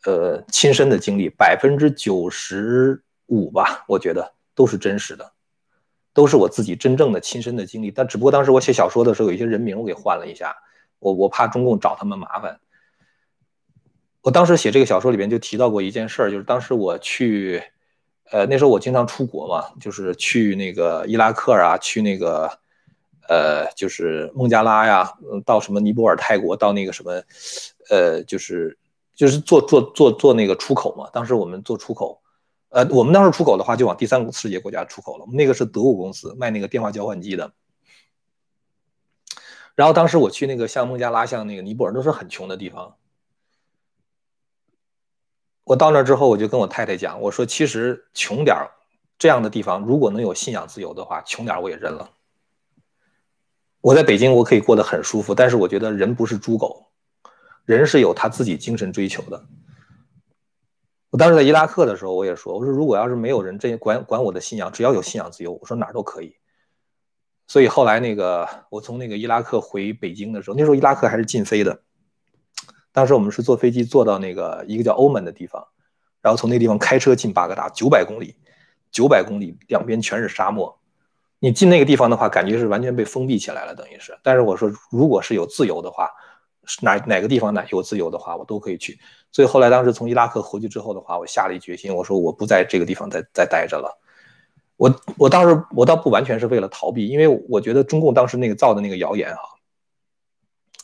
[0.06, 5.34] 呃，亲身的经历百分之九十五吧，我觉得都是真实的，
[6.14, 7.92] 都是我自己真正的亲身的经历。
[7.92, 10.56] 但只不过当时我写小说的时候，有一些人名我给换了一下，
[11.00, 12.62] 我我怕中共找他们麻烦。
[14.22, 17.62] 我当时写这个小说里边就提到过一件事儿，就是当时我去，
[18.32, 22.50] 呃，那时候我经常出国嘛，就是去那个伊拉克啊，去那个，
[23.28, 25.12] 呃，就是孟加拉呀，
[25.46, 27.22] 到什么尼泊尔、泰国，到那个什么，
[27.90, 28.78] 呃，就是。
[29.20, 32.22] 就是做做做做那个出口嘛，当时我们做出口，
[32.70, 35.26] 呃，我们当时出口的话，就往第三世界国家出口了。
[35.26, 37.52] 我们那个是德国公司卖那个电话交换机的。
[39.76, 42.96] 然后当时我去那个像孟加拉、像那个尼泊尔，都是很穷的地方。
[45.66, 48.56] 我到那之后，我就跟我太太讲，我说其实穷点
[49.18, 52.10] 这样的地方，如果能有信仰自由的话，穷点我也认了。
[53.82, 56.89] 我在北京，我可以过得很舒服，但是我觉得人不是猪狗，
[57.76, 59.46] 人是有他自己精神追求的。
[61.10, 66.36] 我当时在伊拉克的时候，我也说，我说如果要是没有人这管管我的信仰，只要有信仰自由，我说哪儿都可以。
[67.48, 71.82] 所以后来那个我从那个伊拉克回北京的时候，那时候伊拉克还是禁飞的。
[72.92, 75.68] 当时我们是坐飞机坐到那个一个叫欧门的地方，
[76.22, 78.36] 然后从那地方开车进巴格达，九百公里，
[78.92, 80.80] 九百公里两边全是沙漠。
[81.40, 84.18] 你进那个地方的话，感觉是完全被封闭起来了，等于是。
[84.22, 86.10] 但是我说，如果是有自由的话，
[86.82, 89.00] 哪哪个地方哪有自由的话，我都可以去。
[89.32, 94.00] 所以后来当时从伊拉克回去之后的话，我下了一决心，我说我不在这个地方再再待着了。
[94.78, 99.40] 我我当时我倒不完全是为了逃避，因为我觉得中共当时那个造的那个谣言啊，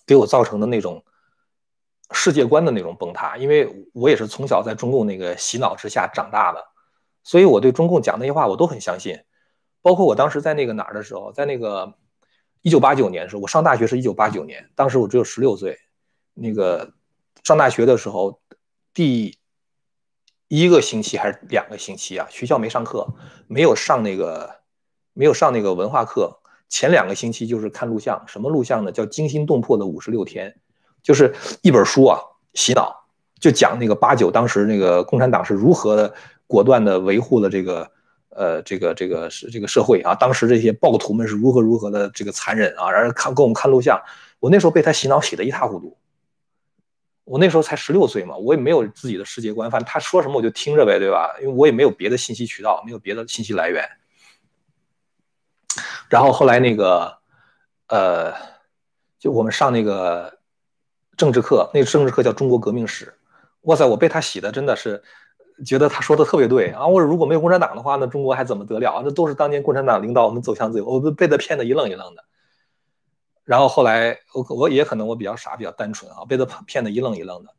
[0.06, 1.04] 给我造成的那种
[2.12, 6.64] 世界观的那种崩塌，因为我也是从小在中共那个洗脑之下长大的，
[7.24, 9.20] 所以我对中共讲那些话我都很相信。
[9.82, 11.94] 包括我当时在那个哪儿的时候，在那个
[12.66, 15.78] 一九八九年的时候，我上大学是一九八九年，当时我只有十六岁。
[16.34, 16.94] 那个
[17.44, 18.42] 上大学的时候，
[18.92, 19.38] 第
[20.48, 22.26] 一个星期还是两个星期啊？
[22.32, 23.08] 学校没上课，
[23.46, 24.62] 没有上那个
[25.14, 26.40] 没有上那个文化课。
[26.68, 28.92] 前两个星期就是看录像，什么录像呢？
[28.92, 30.56] 叫惊心动魄的五十六天，
[31.04, 32.20] 就是一本书啊，
[32.56, 33.06] 洗脑，
[33.40, 36.16] 就讲那个八九当时那个共产党是如何的
[36.48, 37.92] 果断的维护了这个。
[38.36, 43.98] 呃，这个这个是这个社会啊，当时这些暴徒们是如何如何的这个残忍啊，然后看给我们看录像，
[44.42, 45.98] 我那时候被他洗脑洗得一塌糊涂。
[47.24, 51.34] 我那时候才十六岁嘛，我也没有自己的世界观，反正他说什么我就听着呗，对吧？
[51.40, 53.88] 因为我也没有别的信息渠道，没有别的信息来源。
[56.10, 57.18] 然后后来那个，
[57.88, 58.34] 呃，
[59.18, 60.40] 就我们上那个
[61.16, 63.14] 政治课，那个政治课叫中国革命史，
[63.62, 65.02] 哇塞，我被他洗的真的是。
[65.64, 66.86] 觉得他说的特别对啊！
[66.86, 69.02] 我如果没有共产党的话，那中国还怎么得了啊？
[69.06, 72.26] 那都是当年共产党领导我们走向自由，我被被他骗得一愣一愣的。
[73.46, 77.54] 然后后来我我也可能我比较傻，比较单纯啊，被他骗得一愣一愣的。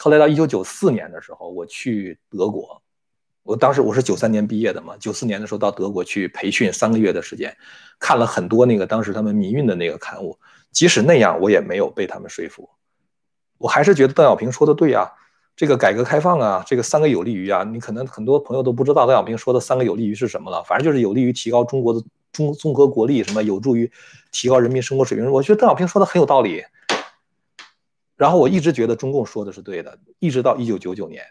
[0.00, 2.82] 后来到一九九四年的时候，我去德国，
[3.42, 7.56] 我当时我是九三年毕业的嘛，九四年的时候到德国去培训三个月的时间，
[7.98, 10.38] 看了很多那个当时他们民运的那个刊物，
[10.72, 12.68] 即使那样，我也没有被他们说服，
[13.56, 15.10] 我还是觉得邓小平说的对啊。
[15.60, 20.64] 这个改革开放啊，这个三个有利于啊，你可能很多朋友都不知道邓小平说的三个有利于是什么了。
[20.64, 22.02] 反正就是有利于提高中国的
[22.32, 23.92] 中综合国力，什么有助于
[24.32, 25.30] 提高人民生活水平。
[25.30, 26.64] 我觉得邓小平说的很有道理。
[28.16, 31.22] 然后我一直觉得中共说的是对的，一直到一九九九年，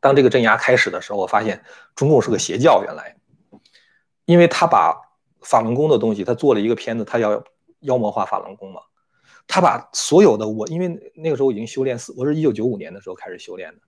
[0.00, 1.62] 当这个镇压开始的时候，我发现
[1.94, 2.82] 中共是个邪教。
[2.82, 3.14] 原来，
[4.24, 4.98] 因为他把
[5.42, 7.44] 法轮功的东西，他做了一个片子，他要
[7.80, 8.80] 妖魔化法轮功嘛。
[9.46, 13.80] 他把所有的我，因为那个时候已经修炼四，我是一九九五年的时候开始修炼的。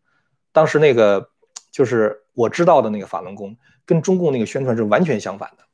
[0.52, 1.30] 当时那个
[1.70, 5.64] 就是我知道的那个法轮功，跟中共那个宣传是完全相反的。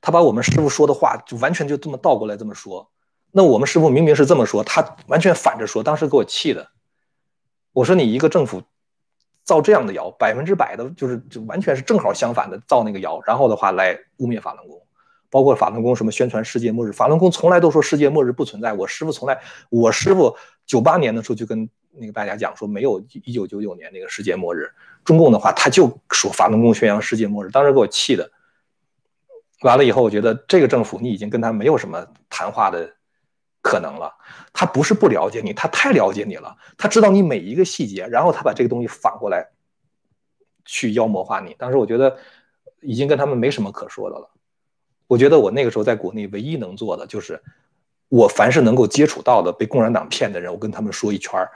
[0.00, 2.90] 他把我们师傅说的话就完全就这么倒过来这么说。
[3.32, 6.68] 那我们师傅明明是这么说，他完全反着说，当时给我气的。
[7.72, 8.62] 我说你一个政府
[9.44, 14.85] 造这样的谣，百分之百的就是就完全是正好相反的造那个谣，然后的话来污蔑法轮功。
[15.36, 18.72] 包括法轮功什么宣传世界末日，法轮功从来都说世界末日不存在。
[18.72, 20.34] 我师傅从来，我师傅
[20.64, 24.70] 九八年的时候就跟那个大家讲说，没有一九九九年那个世界末日。
[25.04, 28.30] 中共的话，他就说法轮功宣扬世界末日，当时给我气的。
[29.60, 32.94] 完了以后，我觉得这个政府你已经跟他没有什么谈话的
[33.60, 34.14] 可能了。
[34.54, 39.50] 他不是不了解你，他太了解你了，他知道你每一个细节，然后他把这个东西反过来
[40.64, 41.54] 去妖魔化你。
[41.58, 42.16] 当时我觉得
[42.80, 44.30] 已经跟他们没什么可说的了。
[45.06, 47.42] 我觉得我那个时候在国内唯一能做的就是，
[48.08, 51.50] 我凡是能够接触到的被共产党骗的人，我跟他们说一圈儿。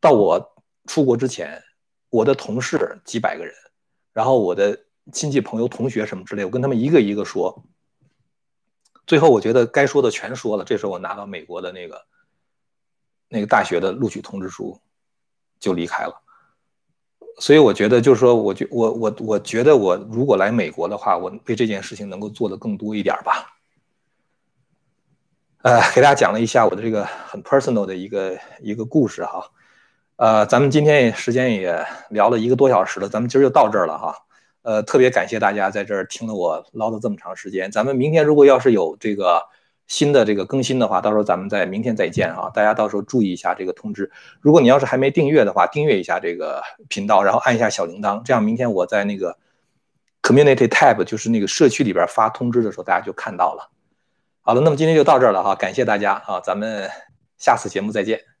[0.00, 0.54] 到我
[0.86, 1.62] 出国之前，
[2.10, 3.54] 我的同事几百个人，
[4.12, 4.78] 然后我的
[5.12, 7.64] 亲戚朋友、同学什么之类，我跟他们一个一个说。
[9.06, 12.04] 最后我觉得该说的全说了，这时候我拿到美国的那个
[13.28, 14.80] 那个大学的录取通知书，
[15.60, 16.22] 就离开了。
[17.38, 23.58] 所以我觉得，就是说，我觉我我我觉得，我如果来美国的话，我为这件事情能够做的更多一点吧。
[25.62, 29.50] 呃，给大家讲了一下我的这个很 personal 的一个一个故事哈。
[30.16, 34.14] 呃，咱们今天也时间也聊了一个多小时了，咱们今儿就到这儿了哈。
[34.62, 37.70] 呃，特别感谢大家在这儿听了我唠叨这么长时间。
[37.70, 39.42] 咱们明天如果要是有这个
[39.86, 42.50] 新的这个更新的话，到时候咱们在明天再见啊！
[42.52, 44.10] 大家到时候注意一下这个通知。
[44.40, 49.36] 如果你要是还没订阅的话，订阅一下这个频道，然后按一下小铃铛，这样明天我在那个
[50.22, 53.70] Community Tab，就是那个社区里边发通知的时候，大家就看到了。
[54.42, 56.90] 好了，那么今天就到这儿了哈，感谢大家啊，咱们
[57.38, 58.35] 下次节目再见。